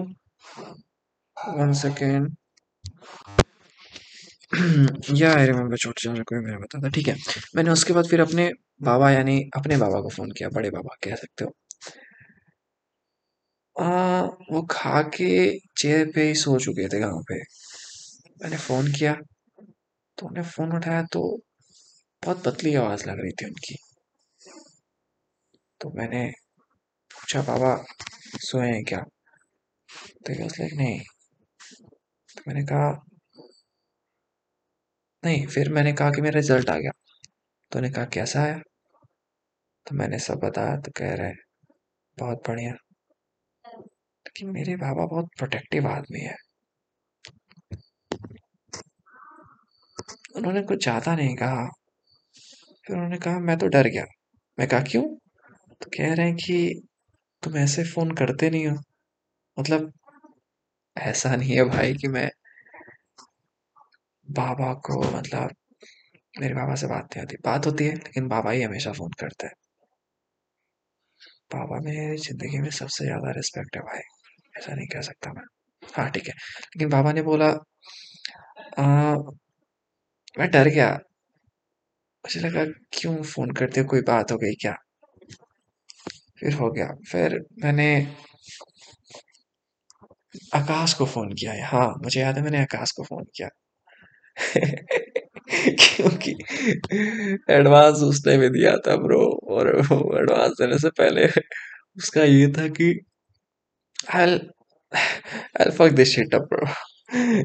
वन 1.36 1.72
सेकेंड 1.72 2.36
या 5.14 5.32
आई 5.34 5.46
रिमेम्बर 5.46 5.76
छोटे 5.76 6.08
चाचा 6.08 6.22
को 6.22 6.40
मैंने 6.42 6.56
बताया 6.58 6.82
था, 6.84 6.88
ठीक 6.88 7.08
है। 7.08 7.16
मैंने 7.56 7.70
उसके 7.70 7.92
बाद 7.92 8.06
फिर 8.08 8.20
अपने 8.20 8.50
बाबा, 8.82 9.10
यानी 9.10 9.40
अपने 9.56 9.76
बाबा 9.76 10.00
को 10.00 10.08
फ़ोन 10.08 10.30
किया, 10.30 10.48
बड़े 10.48 10.70
बाबा 10.70 10.96
कह 11.04 11.14
सकते 11.16 11.44
हो। 11.44 11.52
आ, 13.80 14.22
वो 14.22 14.62
खा 14.62 15.02
के 15.02 15.58
चेयर 15.58 16.12
पे 16.14 16.22
ही 16.22 16.34
सो 16.34 16.58
चुके 16.58 16.88
थे 16.88 17.00
गाँव 17.00 17.22
पे। 17.22 17.34
मैंने 18.42 18.56
फ़ोन 18.56 18.92
किया 18.92 19.14
तो 20.18 20.26
उन्हें 20.26 20.44
फ़ोन 20.44 20.72
उठाया 20.72 21.02
तो 21.02 21.40
बहुत 22.24 22.44
पतली 22.44 22.74
आवाज़ 22.74 23.08
लग 23.08 23.20
रही 23.20 23.32
थी 23.32 23.46
उनकी। 23.46 23.76
तो 25.80 25.90
मैंने 25.90 26.30
पूछा 27.10 27.42
बाबा 27.42 27.84
सोए 28.40 28.66
हैं 28.66 28.84
क्या? 28.84 29.00
तो 30.26 30.32
लाइक 30.32 30.72
नहीं 30.74 31.00
तो 32.36 32.42
मैंने 32.48 32.62
कहा 32.62 33.04
नहीं 35.24 35.46
फिर 35.46 35.68
मैंने 35.68 35.92
कहा 35.92 36.10
कि 36.10 36.20
मेरा 36.20 36.40
रिज़ल्ट 36.40 36.70
आ 36.70 36.78
गया। 36.78 36.90
तो 37.72 37.78
उन्हें 37.78 37.94
कहा 37.94 38.04
कैसा 38.04 38.42
आया? 38.42 38.58
तो 39.86 39.94
मैंने 39.94 40.18
सब 40.18 40.34
बताया 40.34 40.76
तो 40.76 40.92
कह 40.96 41.14
रहे 41.14 41.32
बहुत 42.18 42.38
बढ़िया। 42.48 42.89
लेकिन 44.30 44.50
मेरे 44.50 44.74
बाबा 44.78 45.06
बहुत 45.06 45.28
प्रोटेक्टिव 45.38 45.86
आदमी 45.88 46.20
है। 46.20 46.36
उन्होंने 50.36 50.62
कुछ 50.64 50.82
ज़्यादा 50.82 51.14
नहीं 51.16 51.34
कहा। 51.36 51.68
फिर 52.86 52.96
उन्होंने 52.96 53.18
कहा, 53.18 53.38
मैं 53.40 53.56
तो 53.58 53.66
डर 53.68 53.86
गया। 53.88 54.04
मैं 54.58 54.68
कहा, 54.68 54.80
क्यों? 54.82 55.02
तो 55.82 55.90
कह 55.90 56.14
रहे 56.14 56.26
हैं 56.26 56.36
कि, 56.36 56.82
तुम 57.42 57.56
ऐसे 57.58 57.84
फ़ोन 57.86 58.12
करते 58.16 58.50
नहीं 58.50 58.66
हो। 58.66 58.76
मतलब 59.56 59.92
ऐसा 60.96 61.34
नहीं 61.36 61.56
है 61.56 61.64
भाई 61.66 61.94
कि 61.94 62.08
मैं 62.08 62.30
बाबा 64.28 64.72
को 64.84 65.00
मतलब 65.10 65.54
मेरे 66.34 66.54
बाबा 66.54 66.74
से 66.76 66.86
बात 66.88 67.08
नहीं 67.08 67.20
होती। 67.20 67.36
बात 67.44 67.66
होती 67.66 67.86
है, 67.86 67.94
लेकिन 67.96 68.28
बाबा 68.28 68.50
ही 68.50 68.62
हमेशा 68.62 68.92
फ़ोन 68.94 69.12
करते 69.20 69.46
हैं। 69.46 69.54
बाबा 71.50 71.78
मेरी 71.80 72.16
ज़िंदगी 72.18 72.58
में 72.58 72.70
सबसे 72.72 73.04
ज़्यादा 73.04 73.30
रिस्पेक्ट 73.32 73.76
है 73.76 73.82
भाई। 73.82 74.00
ऐसा 74.60 74.74
नहीं 74.74 74.86
कह 74.88 75.00
सकता 75.02 75.32
मैं। 75.32 75.44
हाँ 75.82 76.10
ठीक 76.10 76.28
है। 76.28 76.34
लेकिन 76.34 76.88
बाबा 76.90 77.12
ने 77.12 77.22
बोला 77.24 77.52
आ, 78.78 78.86
मैं 80.38 80.50
डर 80.50 80.68
गया। 80.70 80.90
मुझे 82.24 82.40
लगा 82.40 82.64
क्यों 82.92 83.14
फ़ोन 83.24 83.50
करते 83.52 83.84
कोई 83.86 84.00
बात 84.06 84.32
हो 84.32 84.36
गई 84.38 84.54
क्या? 84.60 84.76
फिर 86.40 86.54
हो 86.54 86.70
गया। 86.70 86.86
फिर 87.10 87.38
मैंने 87.64 87.90
आकाश 90.54 90.92
को 90.94 91.04
फ़ोन 91.06 91.32
किया। 91.32 91.52
हाँ 91.66 91.86
मुझे 92.02 92.20
याद 92.20 92.36
है 92.38 92.42
मैंने 92.44 92.60
आकाश 92.62 92.90
को 92.92 93.02
फ़ोन 93.04 93.24
किया। 93.36 93.48
क्योंकि 95.80 96.32
एडवांस 97.50 98.02
उसने 98.02 98.36
भी 98.38 98.48
दिया 98.50 98.76
था 98.78 98.96
ब्रो। 98.98 99.22
और 99.50 99.68
एडवांस 100.18 100.52
देने 100.60 100.78
से 100.78 100.90
पहले 100.98 101.26
उसका 101.98 102.24
ये 102.24 102.48
था 102.52 102.68
कि 102.70 102.92
I'll 104.08 104.40
I'll 105.58 105.72
fuck 105.72 105.92
this 105.92 106.12
shit 106.12 106.34
up, 106.34 106.48
bro. 106.48 106.66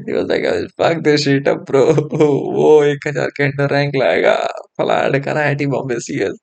He 0.06 0.12
was 0.12 0.26
like, 0.28 0.44
I'll 0.44 0.68
fuck 0.76 1.02
this 1.02 1.24
shit 1.24 1.48
up, 1.48 1.66
bro. 1.66 1.82
वो 2.56 2.82
एक 2.84 3.06
हज़ार 3.08 3.30
के 3.36 3.44
अंडर 3.44 3.70
रैंक 3.70 3.96
लाएगा। 3.96 4.34
फलाड 4.78 5.22
करा 5.24 5.52
T 5.52 5.66
Bombay 5.66 6.00
C 6.00 6.18
S 6.22 6.38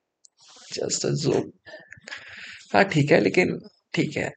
just 0.74 1.08
joke 1.24 1.52
हाँ 2.74 2.84
ठीक 2.86 3.12
है, 3.12 3.20
लेकिन 3.20 3.58
ठीक 3.94 4.18
है। 4.18 4.32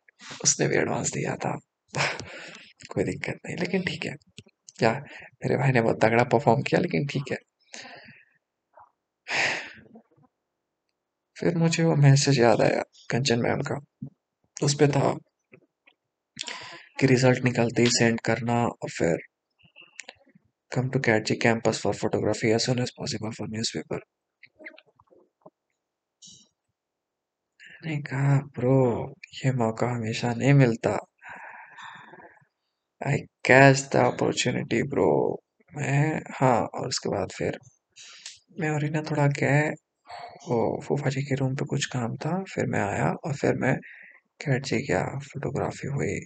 उसने 0.45 0.68
भी 0.68 0.76
एडवांस 0.76 1.12
दिया 1.12 1.37
था। 1.37 1.59
कोई 2.90 3.04
दिक्कत 3.04 3.38
नहीं, 3.47 3.56
लेकिन 3.56 3.83
ठीक 3.83 4.04
है। 4.06 4.14
क्या 4.78 4.92
मेरे 5.45 5.56
भाई 5.56 5.73
ने 5.73 5.80
बहुत 5.80 6.00
तगड़ा 6.04 6.25
परफॉर्म 6.25 6.62
किया, 6.62 6.80
लेकिन 6.80 7.06
ठीक 7.06 7.33
है। 7.33 7.38
फिर 11.37 11.56
मुझे 11.56 11.85
वो 11.85 11.97
मैसेज 11.97 12.40
याद 12.40 12.61
आया, 12.61 12.83
कंचन 13.11 13.40
मैम 13.40 13.62
का। 13.62 13.78
उस 14.62 14.75
पे 14.75 14.88
था। 14.88 15.16
कि 16.99 17.07
रिज़ल्ट 17.07 17.45
निकलते 17.45 17.83
ही 17.83 17.88
सेंड 17.91 18.21
करना 18.21 18.65
और 18.67 18.91
फिर 18.91 19.17
कम 20.73 20.88
टू 20.91 21.00
कैट 21.00 21.25
जी 21.26 21.35
campus 21.37 21.81
for 21.83 21.95
photography 21.95 22.50
as 22.50 22.61
soon 22.61 22.79
as 22.79 22.91
possible 22.91 23.31
for 23.31 23.49
newspaper 23.49 24.00
मैंने 27.85 27.97
कहा, 28.03 28.37
ब्रो, 28.57 29.15
ये 29.45 29.53
मौका 29.53 29.87
हमेशा 29.91 30.33
नहीं 30.35 30.53
मिलता. 30.55 30.97
I 33.00 33.19
catch 33.45 33.81
the 33.93 33.97
opportunity 33.97 34.83
bro. 34.83 35.09
मैं 35.73 36.21
हाँ 36.33 36.59
और 36.75 36.88
उसके 36.88 37.09
बाद 37.09 37.33
फिर 37.33 37.59
मैं 38.61 38.71
और 38.71 38.85
ना 38.91 39.03
थोड़ा 39.11 39.26
गए। 39.41 39.69
वो 40.49 40.59
फूफा 40.85 41.11
जी 41.11 41.23
के 41.23 41.35
रूम 41.35 41.55
पे 41.55 41.65
कुछ 41.65 41.87
काम 41.87 42.17
था, 42.17 42.43
फिर 42.55 42.67
मैं 42.67 42.81
आया 42.81 43.11
और 43.25 43.35
फिर 43.35 43.55
मैं 43.57 43.75
कैट 44.41 44.65
जी 44.65 44.79
गया 44.88 45.05
फोटोग्राफी 45.25 45.88
हुई। 45.88 46.19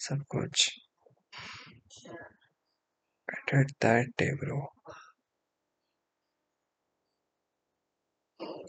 सब 0.00 0.24
कुछ। 0.30 0.70
at 3.28 3.70
that 3.84 4.10
day 4.20 4.32
bro 4.40 4.60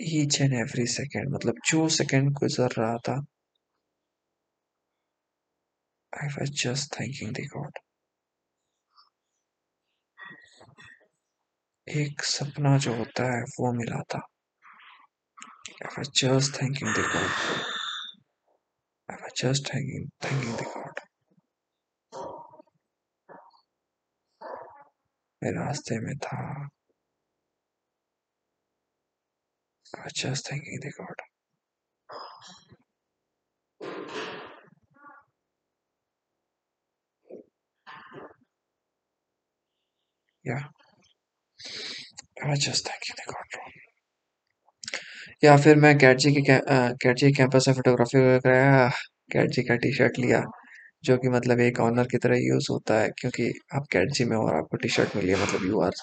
each 0.01 0.39
and 0.41 0.53
every 0.53 0.86
second 0.88 1.29
मतलब 1.34 1.60
जो 1.67 1.88
सेकेंड 1.89 2.29
गुजर 2.34 2.74
रहा 2.77 2.98
था। 3.07 3.15
I 6.13 6.27
was 6.36 6.51
just 6.63 7.00
thinking 7.00 7.34
the 7.36 7.48
god 7.55 7.79
एक 11.88 12.24
सपना 12.24 12.77
जो 12.86 12.96
होता 12.96 13.24
है 13.36 13.41
वो 13.60 13.72
मिला 13.74 14.01
था। 14.13 14.19
I 15.86 15.96
was 15.98 16.10
just 16.22 16.62
thinking 16.62 16.93
the 16.96 17.07
god 17.15 17.31
I 19.10 19.24
was 19.24 19.41
just 19.43 19.74
thinking 19.74 20.10
thinking 20.25 20.55
the 20.57 20.72
god 20.75 21.06
मैं 25.43 25.52
रास्ते 25.52 26.00
में 26.00 26.15
था 26.17 26.38
जस्ट 30.15 30.52
थिंकिंग 30.52 30.80
द 30.82 30.91
गॉड 30.97 31.21
या 40.45 40.58
गॉड 43.28 43.58
या 45.43 45.56
फिर 45.58 45.76
मैं 45.78 45.97
कैट 45.97 46.17
जी 46.17 46.32
के 46.32 46.41
कैट 47.04 47.17
कैंपस 47.38 47.65
में 47.67 47.76
फोटोग्राफी 47.76 48.39
कराया। 48.39 48.88
कैट 49.32 49.50
जी 49.50 49.63
का 49.63 49.76
टी 49.76 49.93
शर्ट 49.95 50.19
लिया। 50.19 50.43
जो 51.03 51.17
कि 51.17 51.29
मतलब 51.29 51.60
एक 51.60 51.79
ऑनर 51.79 52.07
की 52.12 52.17
तरह 52.17 52.38
यूज़ 52.39 52.67
होता 52.71 52.99
है, 53.01 53.10
क्योंकि 53.19 53.51
आप 53.75 53.86
कैट 53.91 54.21
में 54.21 54.36
हो 54.38 54.43
और 54.47 54.55
आपको 54.55 54.77
टी 54.77 54.89
शर्ट 54.89 55.15
मिली 55.15 55.31
है 55.31 55.41
मतलब 55.43 55.65
you 55.65 55.81
are 55.81 55.93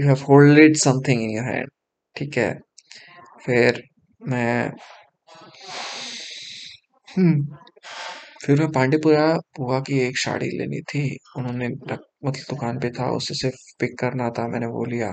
you 0.00 0.06
have 0.06 0.24
holded 0.28 0.76
something 0.78 1.22
in 1.22 1.30
your 1.30 1.44
hand 1.46 1.70
ठीक 2.16 2.36
है? 2.38 2.52
फिर 3.46 3.82
मैं 4.20 4.70
हम्म 7.08 7.56
फिर 8.44 8.60
मैं 8.60 8.70
पांडेपुरा 8.72 9.26
बुआ 9.58 9.80
की 9.80 9.98
एक 10.00 10.18
साड़ी 10.18 10.50
लेनी 10.58 10.80
थी, 10.90 11.02
उन्होंने 11.38 11.68
मतलब 11.68 12.34
दुकान 12.50 12.78
पे 12.80 12.90
था, 12.90 13.10
उसे 13.12 13.34
सिर्फ़ 13.34 13.58
पिक 13.80 13.98
करना 13.98 14.30
था, 14.38 14.46
मैंने 14.48 14.66
वो 14.68 14.84
लिया। 14.86 15.12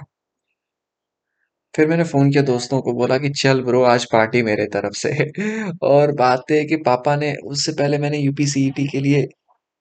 फिर 1.78 1.88
मैंने 1.88 2.04
फ़ोन 2.06 2.30
किया 2.32 2.42
दोस्तों 2.44 2.82
को, 2.82 2.94
बोला 2.94 3.18
कि 3.18 3.30
चल 3.34 3.62
ब्रो, 3.64 3.82
आज 3.86 4.06
पार्टी 4.12 4.42
मेरे 4.44 4.66
तरफ़ 4.74 4.94
से। 4.98 5.12
और 5.84 6.12
बात 6.16 6.52
है 6.52 6.64
कि 6.66 6.76
पापा 6.86 7.16
ने, 7.18 7.34
उससे 7.46 7.72
पहले 7.74 7.98
मैंने 8.00 8.18
यूपीसीईटी 8.20 8.88
के 8.88 9.00
लिए 9.02 9.28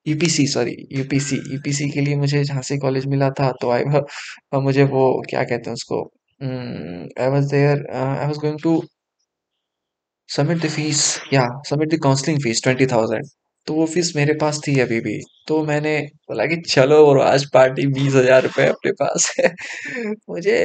यूपीसी 0.06 0.46
सॉरी 0.48 0.76
यूपीसी 0.92 1.36
यूपीसी 1.48 1.88
के 1.90 2.00
लिए 2.02 2.16
मुझे 2.16 2.44
झांसी 2.44 2.78
कॉलेज 2.80 3.06
मिला 3.08 3.30
था 3.40 3.50
तो 3.60 3.70
आई 3.72 3.84
मुझे 4.60 4.84
वो, 4.86 5.22
क्या 5.30 5.44
कहते 5.44 5.70
हैं 5.70 5.74
उसको 5.74 6.02
I 7.20 7.28
was 7.30 7.50
there 7.50 7.86
I 7.94 8.26
was 8.26 8.38
going 8.38 8.58
to 8.62 8.80
submit 10.28 10.58
the 10.58 10.68
fees 10.70 11.00
या 11.32 11.42
submit 11.68 11.88
the 11.90 11.98
counselling 12.02 12.38
fees 12.42 12.62
twenty 12.62 12.86
thousand 12.86 13.26
तो 13.66 13.74
वो 13.74 13.86
फ़ीस 13.86 14.12
मेरे 14.16 14.34
पास 14.40 14.60
थी 14.66 14.78
अभी 14.80 14.98
भी। 15.00 15.18
तो 15.48 15.62
मैंने 15.66 15.96
बोला 16.28 16.46
कि 16.46 16.56
चलो 16.68 16.96
और 17.06 17.20
आज 17.22 17.44
पार्टी 17.52 17.86
बीस 17.94 18.14
हज़ार 18.14 18.42
रुपये 18.42 18.66
अपने 18.68 18.92
पास 19.00 19.30
है। 19.38 19.48
मुझे 20.30 20.56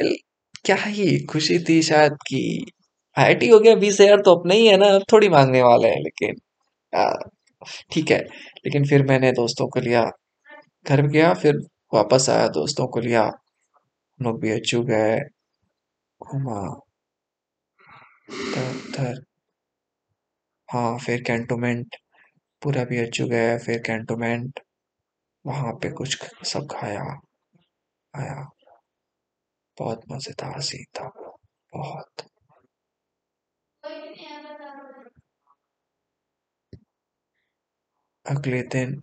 क्या 0.66 0.76
ही 0.78 1.06
खुशी 1.26 1.58
थी 1.66 1.82
शायद 1.84 2.14
कि 2.28 2.40
आईआईटी 3.18 3.48
हो 3.50 3.60
गया, 3.60 3.76
बीस 3.78 4.00
हज़ार 4.02 4.22
तो 4.22 4.36
अपने 4.36 4.56
ही 4.56 4.68
है 4.68 4.78
ना 4.78 4.88
थोड़ी 5.12 5.30
मांगने 5.30 5.62
वाले 5.64 5.90
हैं, 5.90 6.02
लेकिन 6.04 6.36
ठीक 7.92 8.12
है। 8.12 8.20
लेकिन 8.66 8.86
फिर 8.88 9.04
मैंने 9.06 9.32
दोस्तों 9.34 9.68
को 9.70 9.80
लिया, 9.82 10.04
घर 10.86 11.02
गया, 11.08 11.34
फिर 11.36 11.58
वापस 11.94 12.30
आया, 12.32 12.48
दोस्तों 12.52 12.88
को 12.90 13.00
लिया 13.02 13.24
हम 13.24 13.60
लोग 14.20 14.42
भी 14.42 14.52
अचू 14.52 14.84
गए 14.86 15.20
घूमा। 16.22 16.62
उधर। 18.60 19.22
हाँ 20.70 20.98
फिर 21.00 21.22
कैंटोमेंट 21.24 21.96
पूरा 22.62 22.84
भी 22.86 23.00
अचू 23.00 23.28
गए 23.28 23.58
फिर 23.60 23.80
कैंटोमेंट 23.88 24.60
वहाँ 25.46 25.74
पे 25.76 25.92
कुछ 25.94 26.18
सब 26.46 26.68
खाया, 26.72 27.04
आया। 28.14 28.42
बहुत 29.82 30.04
मज़ेदार 30.12 30.62
सीन 30.72 30.86
था 31.00 31.10
बहुत। 31.74 32.30
अगले 38.26 38.62
दिन 38.74 38.96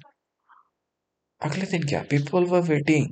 अगले 1.40 1.66
दिन 1.70 1.86
क्या? 1.88 2.02
People 2.10 2.44
were 2.50 2.60
waiting 2.68 3.06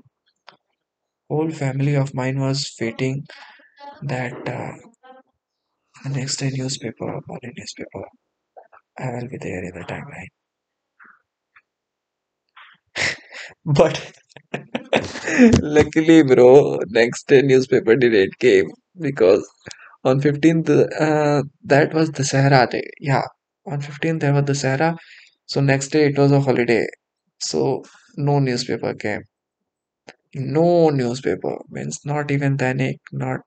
whole 1.31 1.53
family 1.55 1.97
of 1.97 2.11
mind 2.17 2.39
was 2.41 2.65
waiting 2.83 3.23
that 4.13 4.49
next 5.95 6.43
day 6.43 6.49
newspaper 6.83 7.15
morning 7.29 7.53
newspaper 7.81 8.09
I 9.05 9.15
will 9.17 9.29
be 9.29 9.39
there 9.47 9.65
in 9.65 9.81
the 9.81 9.87
timeline 10.11 10.29
but 13.79 13.99
luckily, 15.63 16.23
bro, 16.23 16.79
next 16.89 17.27
day 17.29 17.43
newspaper 17.43 17.97
didn't 17.97 18.39
came 18.39 18.69
because 19.01 19.45
on 20.05 20.21
15th 20.21 20.69
uh, 20.71 21.43
that 21.65 21.95
was 21.95 22.11
the 22.13 22.25
Sahara 22.25 22.67
day. 22.71 22.85
Yeah, 23.01 23.23
on 23.67 23.81
15th 23.81 24.21
there 24.21 24.33
was 24.35 24.45
the 24.45 24.55
Sahara. 24.55 24.97
So 25.47 25.61
next 25.61 25.89
day 25.89 26.07
it 26.07 26.19
was 26.19 26.33
a 26.33 26.41
holiday. 26.41 26.87
So 27.41 27.85
no 28.17 28.39
newspaper 28.39 28.95
came. 28.95 29.23
No 30.37 30.91
newspaper 30.91 31.59
means 31.69 31.99
not 32.05 32.31
even 32.31 32.57
Dainik, 32.57 33.01
not 33.11 33.41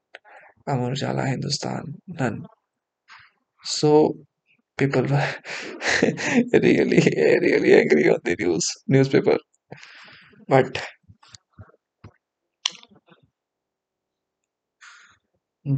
Amar 0.67 0.91
Ujala 0.91 1.28
Hindustan, 1.28 2.02
none. 2.08 2.45
So 3.63 4.17
people 4.78 5.04
were 5.04 5.30
really 6.54 7.02
really 7.45 7.73
angry 7.82 8.10
on 8.10 8.19
the 8.25 8.36
news 8.39 8.67
newspaper. 8.88 9.38
But 10.49 10.83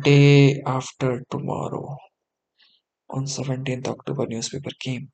day 0.03 0.61
after 0.65 1.23
tomorrow, 1.29 1.97
on 3.09 3.25
17th 3.25 3.87
October, 3.89 4.27
newspaper 4.27 4.71
came, 4.79 5.11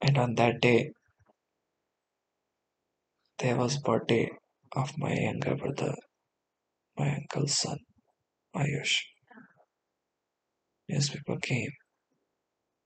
And 0.00 0.16
on 0.16 0.34
that 0.36 0.60
day, 0.60 0.92
there 3.38 3.56
was 3.56 3.78
birthday 3.78 4.30
of 4.76 4.96
my 4.96 5.12
younger 5.14 5.56
brother, 5.56 5.94
my 6.96 7.16
uncle's 7.16 7.58
son, 7.58 7.78
Ayush. 8.54 9.00
Newspaper 10.88 11.38
came. 11.40 11.72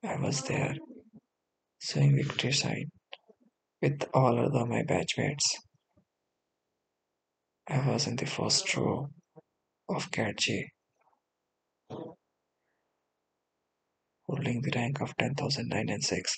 I 0.02 0.16
was 0.16 0.42
there, 0.44 0.74
showing 1.80 2.16
victory 2.16 2.52
sign 2.52 2.86
with 3.82 4.04
all 4.14 4.38
other 4.38 4.64
my 4.66 4.82
batchmates. 4.82 5.65
I 7.67 7.87
was 7.87 8.07
in 8.07 8.15
the 8.15 8.25
first 8.25 8.75
row 8.75 9.09
of 9.89 10.11
Cat 10.11 10.37
G, 10.37 10.67
holding 14.27 14.61
the 14.61 14.71
rank 14.75 15.01
of 15.01 15.15
10,006. 15.17 16.37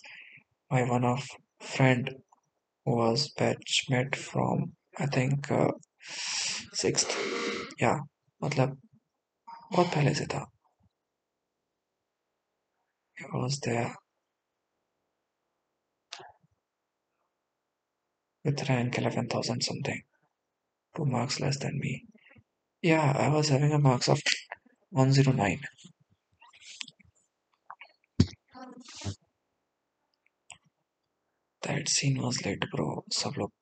My 0.72 0.84
one 0.84 1.06
of 1.06 1.28
friend 1.60 2.10
who 2.86 2.96
was 2.96 3.32
batchmate 3.38 4.16
from 4.16 4.74
I 5.00 5.08
think 5.08 5.52
uh, 5.52 5.72
sixth 6.74 7.12
या 7.82 7.94
मतलब 8.44 8.78
बहुत 9.72 9.88
पहले 9.94 10.14
से 10.16 10.26
था 10.34 10.46
He 13.18 13.26
was 13.34 13.60
there 13.60 13.96
with 18.44 18.70
rank 18.70 18.98
11,000 18.98 19.62
something, 19.62 20.02
Two 20.95 21.05
marks 21.07 21.41
less 21.41 21.59
than 21.59 21.79
me. 21.79 22.05
Yeah, 22.83 23.13
I 23.17 23.29
was 23.29 23.49
having 23.49 23.73
a 23.73 23.79
marks 23.79 24.09
of 24.09 24.21
109. 24.93 25.61
That 31.63 31.89
scene 31.89 32.23
was 32.23 32.45
lit, 32.45 32.65
bro. 32.71 33.03
सब 33.13 33.33
लोग 33.39 33.53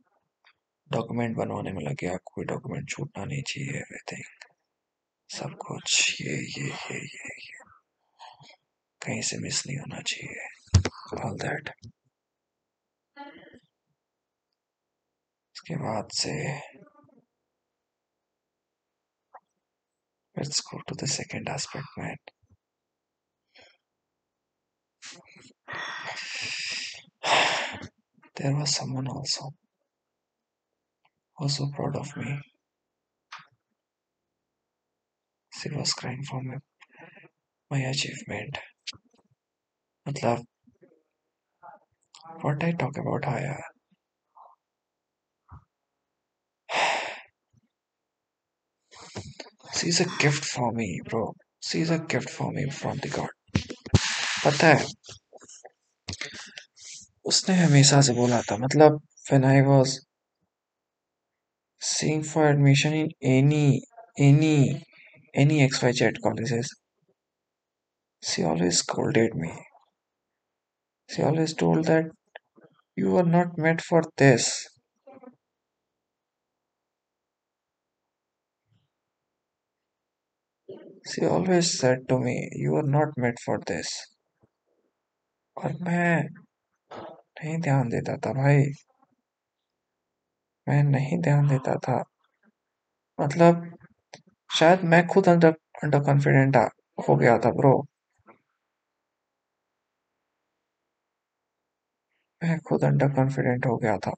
document 0.90 1.36
बनवाने 1.36 1.72
में 1.72 1.82
लगे 1.82 2.16
कोई 2.24 2.44
डॉक्यूमेंट 2.44 2.88
छूटना 2.90 3.24
नहीं 3.24 3.42
चाहिए 3.42 3.78
एवरीथिंग 3.78 4.24
सब 5.30 5.56
कुछ 5.64 6.20
ये 6.20 6.34
ये 6.34 6.66
ये 6.66 6.98
ये 6.98 7.32
ये 7.46 7.64
कहीं 9.02 9.20
से 9.30 9.38
मिस 9.38 9.66
नहीं 9.66 9.78
होना 9.78 10.00
चाहिए 10.10 11.24
ऑल 11.24 11.36
दैट 11.42 11.70
उसके 15.56 15.76
बाद 15.82 16.08
से 16.20 16.32
Let's 20.36 20.60
go 20.60 20.78
to 20.86 20.94
the 20.94 21.08
second 21.08 21.48
aspect, 21.48 21.86
man. 21.96 22.16
There 28.36 28.54
was 28.54 28.76
someone 28.76 29.08
also, 29.08 29.52
also 31.38 31.68
proud 31.74 31.96
of 31.96 32.14
me. 32.18 32.38
She 35.54 35.70
was 35.70 35.94
crying 35.94 36.22
for 36.22 36.42
my, 36.42 36.56
my 37.70 37.78
achievement. 37.78 38.58
love 40.22 40.42
what 42.42 42.62
I 42.62 42.72
talk 42.72 42.98
about, 42.98 43.24
higher 43.24 43.58
she's 49.74 50.00
a 50.00 50.06
gift 50.18 50.44
for 50.44 50.72
me 50.72 51.00
bro 51.08 51.34
she's 51.60 51.90
a 51.90 51.98
gift 51.98 52.30
for 52.30 52.52
me 52.52 52.68
from 52.70 52.98
the 52.98 53.08
God 53.08 53.28
पता 54.44 54.66
है 54.74 54.86
उसने 57.30 57.54
हमेशा 57.54 58.00
से 58.08 58.12
बोला 58.14 58.40
था 58.50 58.56
मतलब 58.64 59.00
when 59.30 59.44
I 59.44 59.60
was 59.68 59.94
seeing 61.92 62.22
for 62.32 62.44
admission 62.48 62.92
in 62.92 63.08
any 63.20 63.80
any 64.28 64.82
any 65.34 65.58
XYZ 65.68 66.20
colleges 66.26 66.70
she 68.28 68.44
always 68.44 68.78
scolded 68.84 69.34
me 69.34 69.52
she 71.10 71.22
always 71.22 71.54
told 71.54 71.84
that 71.86 72.06
you 72.96 73.16
are 73.16 73.28
not 73.34 73.58
meant 73.58 73.82
for 73.82 74.02
this 74.16 74.48
she 81.06 81.22
always 81.24 81.66
said 81.80 81.98
to 82.08 82.18
me, 82.18 82.34
you 82.62 82.74
are 82.74 82.88
not 82.94 83.08
meant 83.18 83.36
for 83.48 83.64
this. 83.70 83.86
और 85.56 85.72
मैं 85.82 86.24
नहीं 87.44 87.58
ध्यान 87.58 87.88
देता 87.88 88.16
था 88.16 88.32
भाई। 88.32 88.62
मैं 90.68 90.82
नहीं 90.82 91.18
ध्यान 91.18 91.48
देता 91.48 91.74
था। 91.74 92.04
मतलब 93.20 93.78
शायद 94.58 94.80
मैं 94.84 95.06
खुद 95.06 95.28
अंडर 95.28 95.52
अंडर 95.82 96.00
कॉन्फिडेंट 96.00 96.56
हो 97.08 97.16
गया 97.16 97.38
था 97.38 97.50
ब्रो 97.50 97.86
मैं 102.44 102.60
खुद 102.60 102.84
अंडर 102.84 103.08
कॉन्फिडेंट 103.08 103.66
हो 103.66 103.76
गया 103.76 103.98
था। 103.98 104.14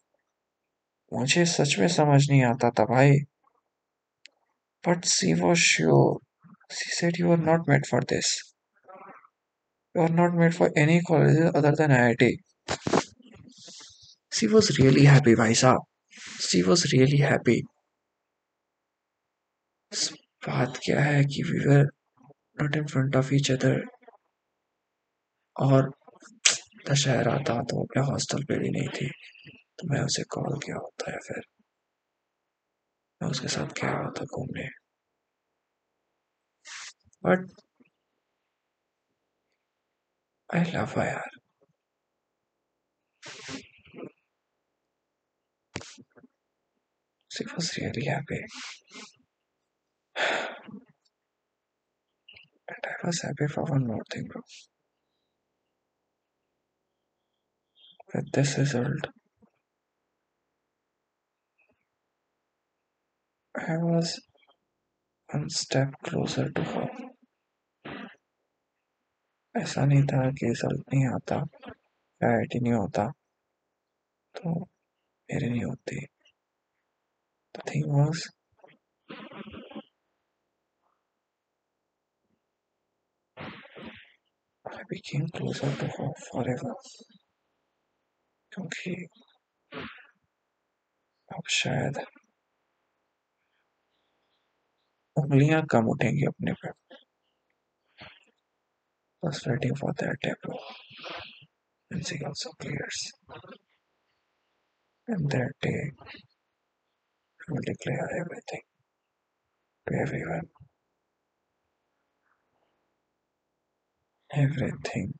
मुझे 1.12 1.44
सच 1.44 1.76
में 1.78 1.88
समझ 1.88 2.30
नहीं 2.30 2.44
आता 2.44 2.70
था 2.70 2.84
भाई। 2.84 3.12
But 4.88 5.04
she 5.04 5.34
was 5.34 5.58
sure 5.58 6.27
are 6.70 7.38
not 7.38 7.68
made 7.68 7.86
for 7.86 8.04
this 8.04 8.54
you 9.96 10.02
are 10.02 10.10
not 10.10 10.32
made 10.34 10.54
for 10.54 10.72
any 10.78 11.00
college 11.00 11.40
other 11.56 11.74
than 11.74 11.90
I 11.90 12.00
I 12.00 12.14
T 12.14 12.36
she 14.32 14.46
was 14.46 14.72
really 14.82 15.04
happy 15.04 15.34
भाई 15.34 15.54
साहब 15.54 15.84
सी 16.20 16.62
वॉज़ 16.62 16.86
रियली 16.86 17.18
हैप्पी 17.18 17.62
बात 20.48 20.78
क्या 20.84 21.00
है 21.00 21.24
कि 21.24 21.42
we 21.42 21.58
were 21.58 21.86
not 22.62 22.76
in 22.76 22.86
front 22.86 23.16
of 23.16 23.34
each 23.34 23.50
other 23.50 23.80
और 25.56 25.90
दशहरा 26.90 27.38
था 27.38 27.62
तो 27.62 27.82
अपने 27.84 28.02
हॉस्टल 28.02 28.44
पे 28.44 28.58
भी 28.58 28.70
नहीं 28.70 28.88
थी। 28.88 29.10
तो 29.78 29.88
मैं 29.88 30.00
उसे 30.00 30.22
कॉल 30.22 30.58
किया 30.58 30.76
होता 30.76 31.12
है 31.12 31.18
फिर। 31.18 31.42
मैं 33.22 33.30
उसके 33.30 33.48
साथ 33.48 33.66
गया 33.66 33.98
होता 33.98 34.24
घूमने। 34.24 34.87
but 37.22 37.40
I 40.50 40.62
love 40.70 40.96
IR. 40.96 41.22
She 47.30 47.44
was 47.54 47.76
really 47.76 48.04
happy. 48.06 48.40
And 52.68 52.84
I 52.86 53.06
was 53.06 53.22
happy 53.22 53.46
for 53.48 53.64
one 53.64 53.86
more 53.86 54.02
thing, 54.10 54.24
bro. 54.26 54.42
With 58.14 58.32
this 58.32 58.58
result, 58.58 59.08
I 63.54 63.76
was 63.76 64.20
one 65.30 65.50
step 65.50 65.94
closer 66.04 66.50
to 66.50 66.62
her. 66.62 67.07
ऐसा 69.54 69.84
नहीं 69.84 70.02
था 70.02 70.30
कि 70.30 70.46
रिज़ल्ट 70.46 70.94
नहीं 70.94 71.06
आता 71.06 71.36
आई 72.20 72.60
नहीं 72.60 72.72
होता 72.72 73.10
तो 74.34 74.54
मेरी 74.60 75.48
नहीं 75.50 75.64
होती 75.64 76.06
thing 77.68 77.88
was, 77.88 78.28
I 84.64 84.82
became 84.88 85.28
closer 85.28 85.70
to 85.72 85.86
her 85.86 86.12
forever. 86.30 86.74
क्योंकि 88.52 88.92
अब 91.28 91.48
शायद 91.52 91.98
उंगलियाँ 95.16 95.60
कम 95.70 95.88
उठेंगी 95.90 96.24
अपने 96.26 96.52
पे 96.60 96.70
was 99.22 99.44
waiting 99.46 99.74
for 99.74 99.92
their 99.98 100.16
and 100.24 100.34
Music 101.90 102.22
also 102.24 102.50
clears. 102.60 103.12
And 105.06 105.30
that 105.30 105.52
day, 105.62 105.90
I 106.06 107.52
will 107.52 107.62
declare 107.64 108.08
everything 108.20 108.60
to 109.88 109.94
everyone. 109.96 110.48
Everything 114.32 115.14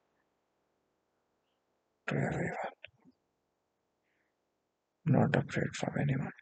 to 2.07 2.15
everyone. 2.15 2.77
Not 5.07 5.35
afraid 5.35 5.75
from 5.75 5.95
anyone. 5.99 6.33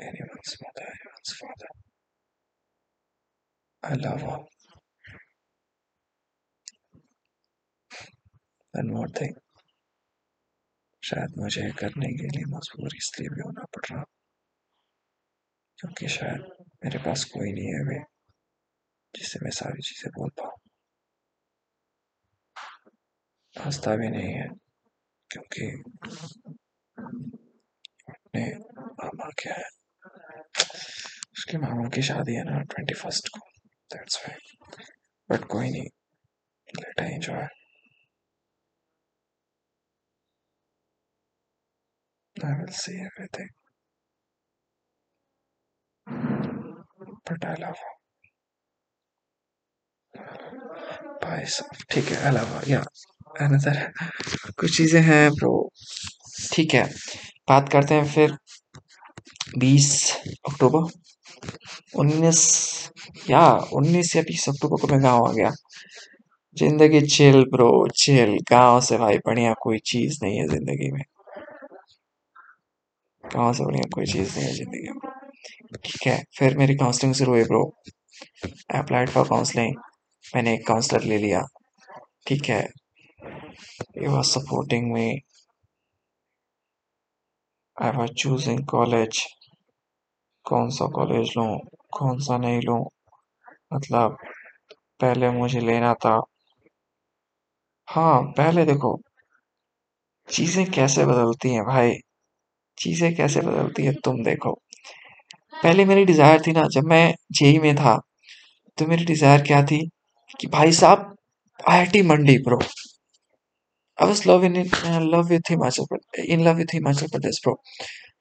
Anyone's 0.00 0.56
mother, 0.62 0.88
anyone's 0.88 1.36
father. 1.38 1.68
I 3.84 3.94
love 3.94 4.24
all. 4.24 4.51
One 8.76 8.90
more 8.90 9.10
thing 9.10 9.34
शायद 11.02 11.34
मुझे 11.38 11.70
करने 11.70 12.06
के 12.06 12.28
लिए 12.28 12.44
मजबूर 12.44 12.96
इसलिए 12.96 13.28
भी 13.28 13.40
होना 13.40 13.64
पड़ 13.64 13.84
रहा। 13.90 14.04
क्योंकि 15.78 16.08
शायद 16.08 16.66
मेरे 16.84 16.98
पास 16.98 17.24
कोई 17.24 17.52
नहीं 17.52 17.66
है 17.66 17.82
वे 17.84 17.98
जिससे 19.14 19.38
मैं 19.42 19.50
सारी 19.50 19.82
चीज़ें 19.82 20.10
बोल 20.10 20.30
पाऊँ। 20.30 20.58
हंसता 23.64 23.96
भी 23.96 24.08
नहीं 24.08 24.32
है, 24.32 24.48
क्योंकि 25.30 25.66
अपने 28.08 28.46
मामा 28.92 29.30
क्या 29.38 29.54
है। 29.54 29.68
उसके 31.32 31.58
मामा 31.58 31.88
की 31.88 32.02
शादी 32.02 32.34
है 32.34 32.44
ना, 32.44 32.60
ट्वेंटी 32.62 32.94
फ़र्स्ट 32.94 33.28
को। 33.28 33.40
दैट्स 33.90 34.16
वाई 34.16 34.36
बट 35.30 35.44
कोई 35.44 35.70
नहीं। 35.70 35.88
Let 36.68 37.00
I 37.00 37.08
enjoy 37.08 37.46
I 42.42 42.52
will 42.58 42.72
see 42.72 42.98
everything. 43.00 43.48
But 47.26 47.44
I 47.44 47.54
love. 47.54 47.82
भाई 51.24 51.44
साहब, 51.46 51.84
ठीक 51.92 52.04
है 52.12 52.30
her. 52.32 52.62
Yeah. 52.68 52.84
Another 53.44 53.74
कुछ 54.60 54.76
चीज़ें 54.76 55.00
हैं, 55.02 55.30
ब्रो 55.34 55.52
ठीक 56.52 56.74
है, 56.74 56.84
बात 57.48 57.68
करते 57.72 57.94
हैं 57.94 58.06
फिर 58.14 58.36
20 59.58 59.88
अक्टूबर 60.50 60.90
19 61.96 62.42
या 63.30 63.42
19 63.80 64.14
या 64.16 64.22
20 64.30 64.48
अक्टूबर 64.48 64.80
को 64.82 64.88
मैं 64.92 65.02
गाँव 65.02 65.26
आ 65.28 65.32
गया 65.32 65.50
ज़िंदगी 66.56 67.00
चिल 67.06 67.44
ब्रो 67.52 67.70
चिल 67.96 68.36
गाँव 68.50 68.80
से 68.88 68.98
भाई, 68.98 69.18
बढ़िया 69.26 69.54
कोई 69.62 69.78
चीज़ 69.92 70.18
नहीं 70.24 70.38
है 70.38 70.46
ज़िंदगी 70.48 70.90
में 70.92 71.02
गाँव 73.24 73.52
से 73.52 73.64
बढ़िया 73.64 73.88
कोई 73.94 74.06
चीज़ 74.06 74.38
नहीं 74.38 74.46
है 74.48 74.54
ज़िंदगी 74.54 74.88
में। 74.88 75.78
ठीक 75.84 76.06
है, 76.06 76.22
फिर 76.38 76.56
मेरी 76.58 76.74
काउंसलिंग 76.74 77.14
शुरू 77.14 77.32
हुई 77.32 77.44
ब्रो 77.44 77.64
अप्लाइड 78.74 79.10
फॉर 79.10 79.28
काउंसलिंग 79.28 79.76
मैंने 80.36 80.54
एक 80.54 80.66
काउंसलर 80.66 81.02
ले 81.02 81.18
लिया। 81.18 81.42
ठीक 82.26 82.48
है। 82.48 82.66
He 83.98 84.08
was 84.08 84.30
supporting 84.32 84.86
me. 84.94 85.06
I 87.76 87.90
was 87.90 88.10
choosing 88.22 88.60
college 88.70 89.18
कौन 90.46 90.70
सा 90.70 90.86
कॉलेज 90.86 91.32
लूँ, 91.36 91.58
कौन 91.92 92.18
सा 92.18 92.38
नहीं 92.38 92.60
लूँ? 92.60 92.84
मतलब 93.74 94.16
पहले 95.00 95.30
मुझे 95.30 95.60
लेना 95.60 95.94
था। 95.94 96.20
हाँ 97.88 98.22
पहले 98.22 98.64
देखो, 98.64 99.00
चीज़ें 100.28 100.70
कैसे 100.70 101.04
बदलती 101.06 101.54
हैं 101.54 101.64
भाई? 101.64 101.92
चीज़ें 102.78 103.14
कैसे 103.16 103.40
बदलती 103.40 103.84
है 103.84 103.92
तुम 104.04 104.22
देखो। 104.24 104.52
पहले 105.54 105.84
मेरी 105.84 106.04
डिज़ायर 106.04 106.40
थी 106.46 106.52
ना 106.52 106.66
जब 106.72 106.84
मैं 106.88 107.14
जेई 107.32 107.58
में 107.58 107.74
था 107.76 107.96
तो 108.78 108.86
मेरी 108.86 109.04
डिज़ायर 109.04 109.42
क्या 109.42 109.62
थी 109.64 109.78
कि 110.40 110.46
भाई 110.48 110.72
साहब 110.72 111.14
IIT 111.60 112.02
Mandi 112.02 112.36
bro 112.44 112.58
I 112.58 114.08
was 114.08 114.22
love 114.28 114.44
in 114.44 114.56
love 115.04 115.26
with 115.28 115.50
Himachal 115.50 116.22
in 116.24 116.44
love 116.44 116.56
with 116.56 116.74
Himachal 116.74 117.06
Pradesh 117.08 117.40
bro 117.44 117.54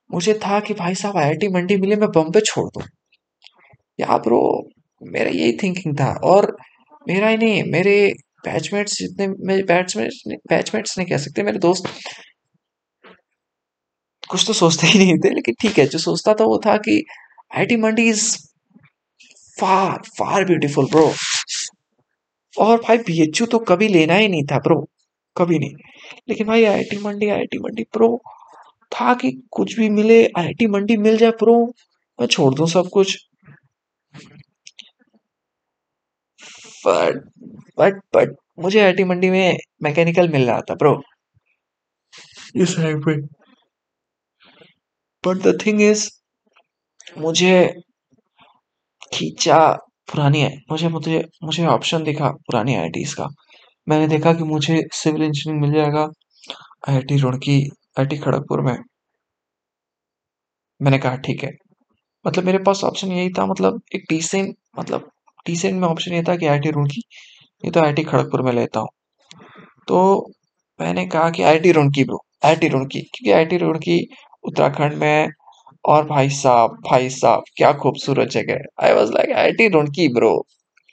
मुझे 0.09 0.33
था 0.45 0.59
कि 0.59 0.73
भाई 0.75 0.95
साहब 0.95 1.17
आईआईटी 1.17 1.47
मंडी 1.49 1.77
मिले 1.77 1.95
मैं 1.95 2.09
बॉम्बे 2.15 2.41
छोड़ 2.45 2.67
दूँ। 2.69 2.83
या 3.99 4.17
ब्रो 4.17 4.41
मेरा 5.01 5.29
यही 5.31 5.53
थिंकिंग 5.63 5.95
था 5.99 6.11
और 6.25 6.55
मेरा 7.07 7.27
ही 7.29 7.37
नहीं 7.37 7.63
मेरे 7.71 7.95
बैचमेट्स 8.45 8.97
जितने 8.97 9.27
मेरे 9.47 9.63
बैचमेट्स 9.65 10.21
बैचमेट्स 10.49 10.97
नहीं 10.97 11.07
कह 11.09 11.17
सकते 11.17 11.43
मेरे 11.43 11.59
दोस्त 11.59 11.87
कुछ 14.31 14.43
तो 14.47 14.53
सोचते 14.53 14.87
ही 14.87 14.99
नहीं 14.99 15.17
थे, 15.19 15.29
लेकिन 15.29 15.55
ठीक 15.61 15.77
है, 15.79 15.85
जो 15.87 15.99
सोचता 15.99 16.33
था 16.33 16.43
वो 16.45 16.57
था 16.65 16.77
कि 16.77 17.03
IT 17.57 17.77
Mandi 17.77 18.07
is 18.09 18.25
far 19.57 20.01
far 20.19 20.45
beautiful 20.45 20.85
bro. 20.85 21.11
और 22.55 22.77
भाई 22.77 22.97
बीएचयू 22.97 23.47
तो 23.47 23.59
कभी 23.59 23.87
लेना 23.87 24.15
ही 24.15 24.27
नहीं 24.27 24.43
था 24.43 24.59
ब्रो, 24.59 24.79
कभी 25.35 25.59
नहीं। 25.59 25.73
लेकिन 26.29 26.47
भाई, 26.47 26.63
I 26.65 26.83
T 26.83 26.97
Mandi 26.97 27.29
IT 27.29 27.59
Mandi 27.59 27.83
bro 27.93 28.17
था 28.91 29.13
कि 29.13 29.31
कुछ 29.51 29.75
भी 29.79 29.89
मिले, 29.89 30.23
आई 30.37 30.53
टी 30.53 30.67
मंडी 30.67 30.97
मिल 30.97 31.17
जाए 31.17 31.31
प्रो 31.39 31.55
मैं 32.19 32.27
छोड़ 32.27 32.53
दूँ 32.55 32.67
सब 32.67 32.89
कुछ। 32.89 33.17
बट 36.85 37.17
बट 37.79 38.01
बट, 38.15 38.35
मुझे 38.59 38.79
आई 38.81 38.93
टी 38.93 39.03
मंडी 39.03 39.29
में 39.29 39.57
मैकेनिकल 39.83 40.29
मिल 40.29 40.47
रहा 40.47 40.61
था 40.61 40.75
ब्रो। 40.75 41.01
इस 42.55 42.75
टाइम 42.77 43.01
पे। 43.01 43.15
बट 45.23 45.37
द 45.37 45.57
थिंग 45.65 45.81
इज़ 45.81 46.09
मुझे 47.19 47.53
खींचा 49.13 49.57
पुरानी 50.11 50.41
है 50.41 50.49
मुझे 50.71 50.87
मुझे 50.89 51.23
मुझे 51.43 51.65
ऑप्शन 51.67 52.03
दिखा 52.03 52.29
पुरानी 52.47 52.75
आई 52.75 53.03
का। 53.17 53.27
मैंने 53.87 54.07
देखा 54.07 54.33
कि 54.33 54.43
मुझे 54.43 54.81
सिविल 54.93 55.23
इंजीनियरिंग 55.23 55.61
मिल 55.61 55.73
जाएगा 55.73 56.07
I 56.89 56.95
I 56.95 57.01
T 57.01 57.17
Roorkee 57.17 57.57
I 57.99 58.05
T 58.05 58.17
Kharagpur 58.17 58.61
में। 58.61 58.77
मैंने 60.79 60.97
कहा, 60.99 61.15
ठीक 61.17 61.43
है। 61.43 61.51
मतलब 62.25 62.43
मेरे 62.45 62.57
पास 62.59 62.83
ऑप्शन 62.83 63.11
यही 63.11 63.29
था 63.37 63.45
मतलब 63.45 63.81
एक 63.95 64.05
डिसेंट 64.09 64.55
मतलब 64.79 65.09
डिसेंट 65.45 65.79
में 65.81 65.87
ऑप्शन 65.87 66.13
ये 66.13 66.23
था 66.23 66.35
कि 66.37 66.45
आई 66.47 66.59
टी 66.59 66.71
रुड़की 66.71 67.01
ये 67.63 67.71
तो 67.71 67.81
आई 67.81 67.93
टी 67.93 68.03
खड़गपुर 68.03 68.41
में 68.41 68.51
लेता 68.53 68.79
हूँ। 68.79 68.89
तो 69.87 69.99
मैंने 70.79 71.05
कहा 71.07 71.29
कि 71.29 71.43
I 71.43 71.59
T 71.59 71.71
Roorkee 71.71 72.03
bro 72.03 72.23
I 72.45 72.51
I 72.51 72.55
T 72.59 72.67
Roorkee, 72.67 73.01
क्योंकि 73.01 73.31
आई 73.31 73.45
टी 73.45 73.57
रुड़की 73.57 73.99
उत्तराखंड 74.43 74.93
में 74.99 75.29
और 75.85 76.05
भाई 76.07 76.29
साहब 76.31 76.77
भाई 76.89 77.09
साहब, 77.11 77.43
क्या 77.57 77.71
खूबसूरत 77.83 78.29
जगह 78.29 78.85
I 78.85 78.93
was 78.93 79.11
like 79.13 79.31
I 79.39 79.51
T 79.53 79.67
Roorkee 79.75 80.07
bro 80.15 80.33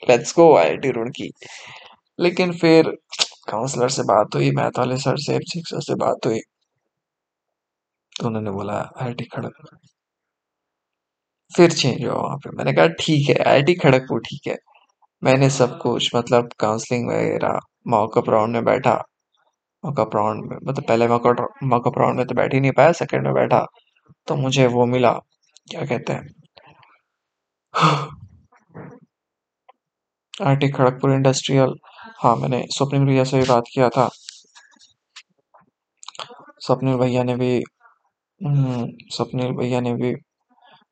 let's 0.03 0.33
go 0.37 0.55
I 0.57 0.77
T 0.77 0.91
Roorkee. 0.91 1.31
लेकिन 2.19 2.53
फिर 2.59 2.91
काउंसलर 3.51 3.89
से 3.89 4.03
बात 4.05 4.35
हुई 4.35 4.51
मैथ 4.53 4.79
वाले 4.79 4.97
सर 4.99 5.17
से 5.27 5.39
सर 5.49 5.81
से 5.81 5.95
बात 6.05 6.25
हुई। 6.27 6.39
तो 8.15 8.27
उन्होंने 8.27 8.51
बोला 8.51 8.73
आई 8.73 9.07
आई 9.07 9.13
टी 9.13 9.25
खड़गपुर। 9.35 9.77
फिर 11.51 11.71
चेंज 11.71 12.03
हुआ 12.05 12.13
वहाँ 12.13 12.37
पे। 12.37 12.49
मैंने 12.57 12.73
कहा, 12.73 12.87
ठीक 12.99 13.29
है 13.29 13.35
आई 13.51 13.61
टी 13.63 13.73
खड़गपुर 13.75 14.19
ठीक 14.21 14.47
है। 14.47 14.57
मैंने 15.23 15.49
सब 15.51 15.77
कुछ 15.81 16.09
मतलब 16.15 16.49
काउंसलिंग 16.59 17.09
वगैरह 17.09 17.59
मॉकअप 17.87 18.29
राउंड 18.29 18.53
में 18.55 18.65
बैठा। 18.65 19.01
मॉकअप 19.83 20.15
राउंड 20.15 20.45
में। 20.45 20.55
मतलब 20.57 20.83
पहले 20.87 21.07
मॉकअप 21.07 21.97
राउंड 21.99 22.17
में 22.17 22.25
तो 22.27 22.35
बैठ 22.35 22.53
ही 22.53 22.59
नहीं 22.59 22.71
पाया 22.77 22.91
सेकंड 23.01 23.23
में 23.25 23.33
बैठा 23.33 23.65
तो 24.27 24.37
मुझे 24.37 24.67
वो 24.69 24.87
मिला। 24.87 25.13
क्या 25.67 25.85
कहते 25.85 26.13
हैं? 26.13 26.27
आई 30.47 30.55
टी 30.55 30.67
खड़गपुर 30.71 31.11
इंडस्ट्रियल 31.13 31.73
हाँ 32.19 32.35
मैंने 32.37 32.61
स्वप्निल 32.71 33.05
भैया 33.05 33.23
से 33.31 33.39
भी 33.39 33.47
बात 33.49 33.63
किया 33.73 33.89
था। 33.97 34.09
स्वप्निल 36.65 36.95
भैया 36.97 37.23
ने 37.23 37.35
भी 37.35 37.55
हम्म, 38.41 38.85
स्वप्निल 39.11 39.51
भैया 39.57 39.79
ने 39.81 39.93
भी 39.95 40.13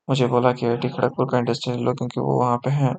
मुझे 0.08 0.28
बोला 0.28 0.54
कि 0.54 0.68
आई 0.68 0.78
टी 0.78 0.90
खड़गपुर 0.90 1.30
का 1.32 1.40
इंडस्ट्रियल 1.40 1.80
लो 1.82 1.94
क्योंकि 1.94 2.22
वो 2.22 2.40
वहाँ 2.42 2.58
पे 2.66 2.72
हैं। 2.82 2.96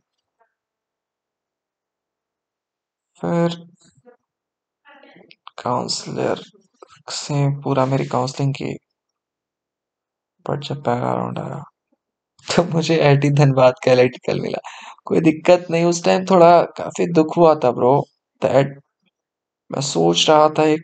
फिर 3.20 3.56
काउंसलर 5.58 6.42
से 7.12 7.34
पूरा 7.62 7.86
मेरी 7.86 8.06
काउंसलिंग 8.08 8.54
की 8.54 8.74
बट 10.46 10.64
जब 10.64 10.82
पहला 10.84 11.12
राउंड 11.14 11.38
आया 11.38 11.62
तो 12.46 12.62
मुझे 12.74 12.98
आई 13.06 13.16
टी 13.18 13.30
धनबाद 13.32 13.74
का 13.84 13.92
एलिटिकल 13.92 14.40
मिला। 14.40 14.58
कोई 15.06 15.20
दिक्कत 15.20 15.66
नहीं, 15.70 15.84
उस 15.84 16.04
टाइम 16.04 16.24
थोड़ा 16.30 16.50
काफ़ी 16.78 17.06
दुख 17.14 17.36
हुआ 17.36 17.54
था 17.64 17.70
ब्रो 17.72 17.94
दैट 18.42 18.78
मैं 19.70 19.80
सोच 19.82 20.28
रहा 20.30 20.48
था 20.58 20.64
एक 20.66 20.82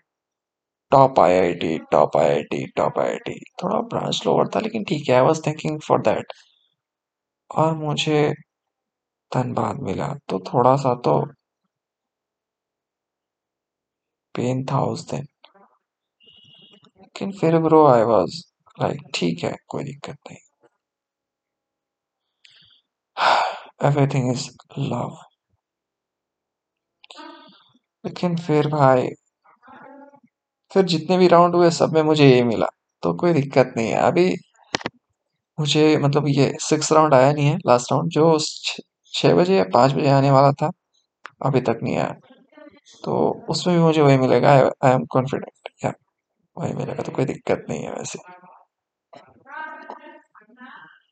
top 0.93 1.21
IIT 1.21 1.79
top 1.93 2.17
IIT 2.17 2.65
top 2.77 2.99
IIT 3.01 3.39
थोड़ा 3.63 3.81
ब्रांच 3.89 4.23
लोअर 4.27 4.49
था, 4.57 4.61
लेकिन 4.61 4.85
ठीक 4.89 5.09
है 5.09 5.17
I 5.17 5.23
was 5.27 5.41
thinking 5.47 5.81
for 5.89 6.01
that 6.03 6.33
और 7.51 7.75
मुझे 7.77 8.33
धनबाद 9.33 9.81
मिला 9.83 10.09
तो 10.29 10.39
थोड़ा 10.53 10.77
सा 10.77 10.95
तो 11.05 11.21
पेन 14.35 14.65
था 14.65 14.81
उस 14.85 15.11
दिन 15.11 15.27
लेकिन 17.01 17.33
फिर 17.33 17.59
ब्रो 17.59 17.85
आई 17.87 18.03
वाज 18.03 18.43
लाइक 18.77 19.03
ठीक 19.15 19.45
है, 19.45 19.55
कोई 19.69 19.85
दिक्कत 19.85 20.17
नहीं। 20.31 20.39
एवरीथिंग 23.89 24.31
इज़ 24.33 24.49
लव 24.79 25.17
लेकिन 28.05 28.37
फिर 28.37 28.69
भाई, 28.69 29.09
फिर 30.71 30.85
जितने 30.85 31.19
भी 31.19 31.29
राउंड 31.29 31.55
हुए, 31.55 31.71
सब 31.71 31.93
में 31.95 32.03
मुझे 32.03 32.29
ये 32.29 32.43
मिला। 32.45 32.67
तो 33.03 33.13
कोई 33.15 33.33
दिक्कत 33.33 33.73
नहीं 33.77 33.89
है। 33.89 33.97
अभी 33.97 34.29
मुझे 35.59 35.97
मतलब 35.99 36.29
ये 36.29 36.53
सिक्स 36.61 36.93
राउंड 36.93 37.15
आया 37.15 37.33
नहीं 37.33 37.47
है 37.47 37.57
लास्ट 37.67 37.93
राउंड 37.93 38.11
जो 38.11 38.39
छः 39.15 39.35
बजे 39.35 39.57
या 39.57 39.65
पाँच 39.75 39.93
बजे 39.93 40.11
आने 40.11 40.31
वाला 40.31 40.53
था, 40.53 40.71
अभी 41.47 41.61
तक 41.61 41.81
नहीं 41.83 41.97
आया। 41.97 42.15
तो 43.05 43.17
उसमें 43.51 43.77
भी 43.77 43.83
मुझे 43.83 44.03
वही 44.03 44.17
मिलेगा 44.19 44.53
आई 44.85 44.91
एम 44.93 45.05
कॉन्फिडेंट 45.13 45.69
या 45.85 45.93
वही 46.57 46.73
मिलेगा 46.75 47.03
तो 47.03 47.13
कोई 47.13 47.25
दिक्कत 47.25 47.67
नहीं 47.71 47.83
है 47.85 47.93
वैसे। 47.95 48.19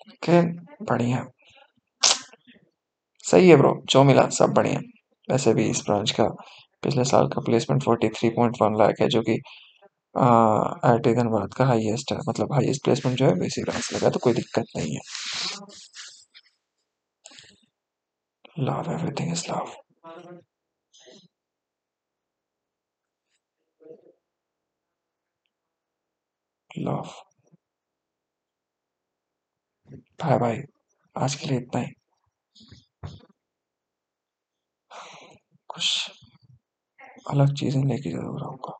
लेकिन 0.08 0.54
बढ़िया। 0.90 1.24
सही 3.24 3.48
है 3.48 3.56
ब्रो 3.56 3.72
जो 3.90 4.02
मिला 4.04 4.28
सब 4.38 4.52
बढ़िया। 4.56 4.80
वैसे 5.28 5.54
भी 5.54 5.64
इस 5.70 5.82
ब्रांच 5.86 6.10
का 6.20 6.24
पिछले 6.82 7.04
साल 7.04 7.28
का 7.28 7.40
placement 7.40 7.82
forty 7.84 8.08
three 8.18 8.30
point 8.38 8.56
one 8.62 8.76
lakh 8.78 9.00
है, 9.00 9.08
जो 9.08 9.22
कि 9.22 9.38
आई 10.86 10.98
टी 11.04 11.14
धनबाद 11.14 11.54
का 11.54 11.66
हाईएस्ट 11.66 12.12
है। 12.12 12.18
मतलब 12.28 12.52
हाईएस्ट 12.54 12.84
प्लेसमेंट 12.84 13.18
जो 13.18 13.26
है, 13.26 13.32
वैसी 13.40 13.64
ब्रांच 13.64 13.92
लगा 13.94 14.10
तो 14.10 14.18
कोई 14.22 14.32
दिक्कत 14.34 14.66
नहीं 14.76 14.94
है। 14.94 15.00
Love 18.58 18.88
everything 18.88 19.30
is 19.32 19.46
love. 19.48 19.76
Love 26.82 27.12
bye 30.20 30.38
bye. 30.38 30.62
आज 31.16 31.34
के 31.34 31.46
लिए 31.46 31.58
इतना 31.58 31.80
ही। 31.80 31.92
कुछ 35.68 36.10
अलग 37.30 37.54
चीज़ें 37.54 37.82
लेके 37.84 38.10
ज़रूर 38.10 38.42
आऊँगा। 38.42 38.78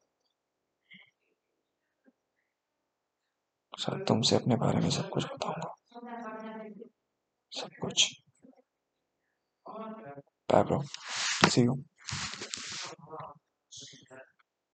शायद 3.79 4.05
तुमसे 4.09 4.37
अपने 4.37 4.57
बारे 4.57 4.81
में 4.81 4.91
सब 4.91 5.09
कुछ 5.09 5.25
बताऊँगा। 5.25 5.75
सब 7.53 7.71
कुछ। 7.81 8.11
Bye 10.51 10.63
bro 10.65 10.83
C 11.51 11.63
you 11.63 11.75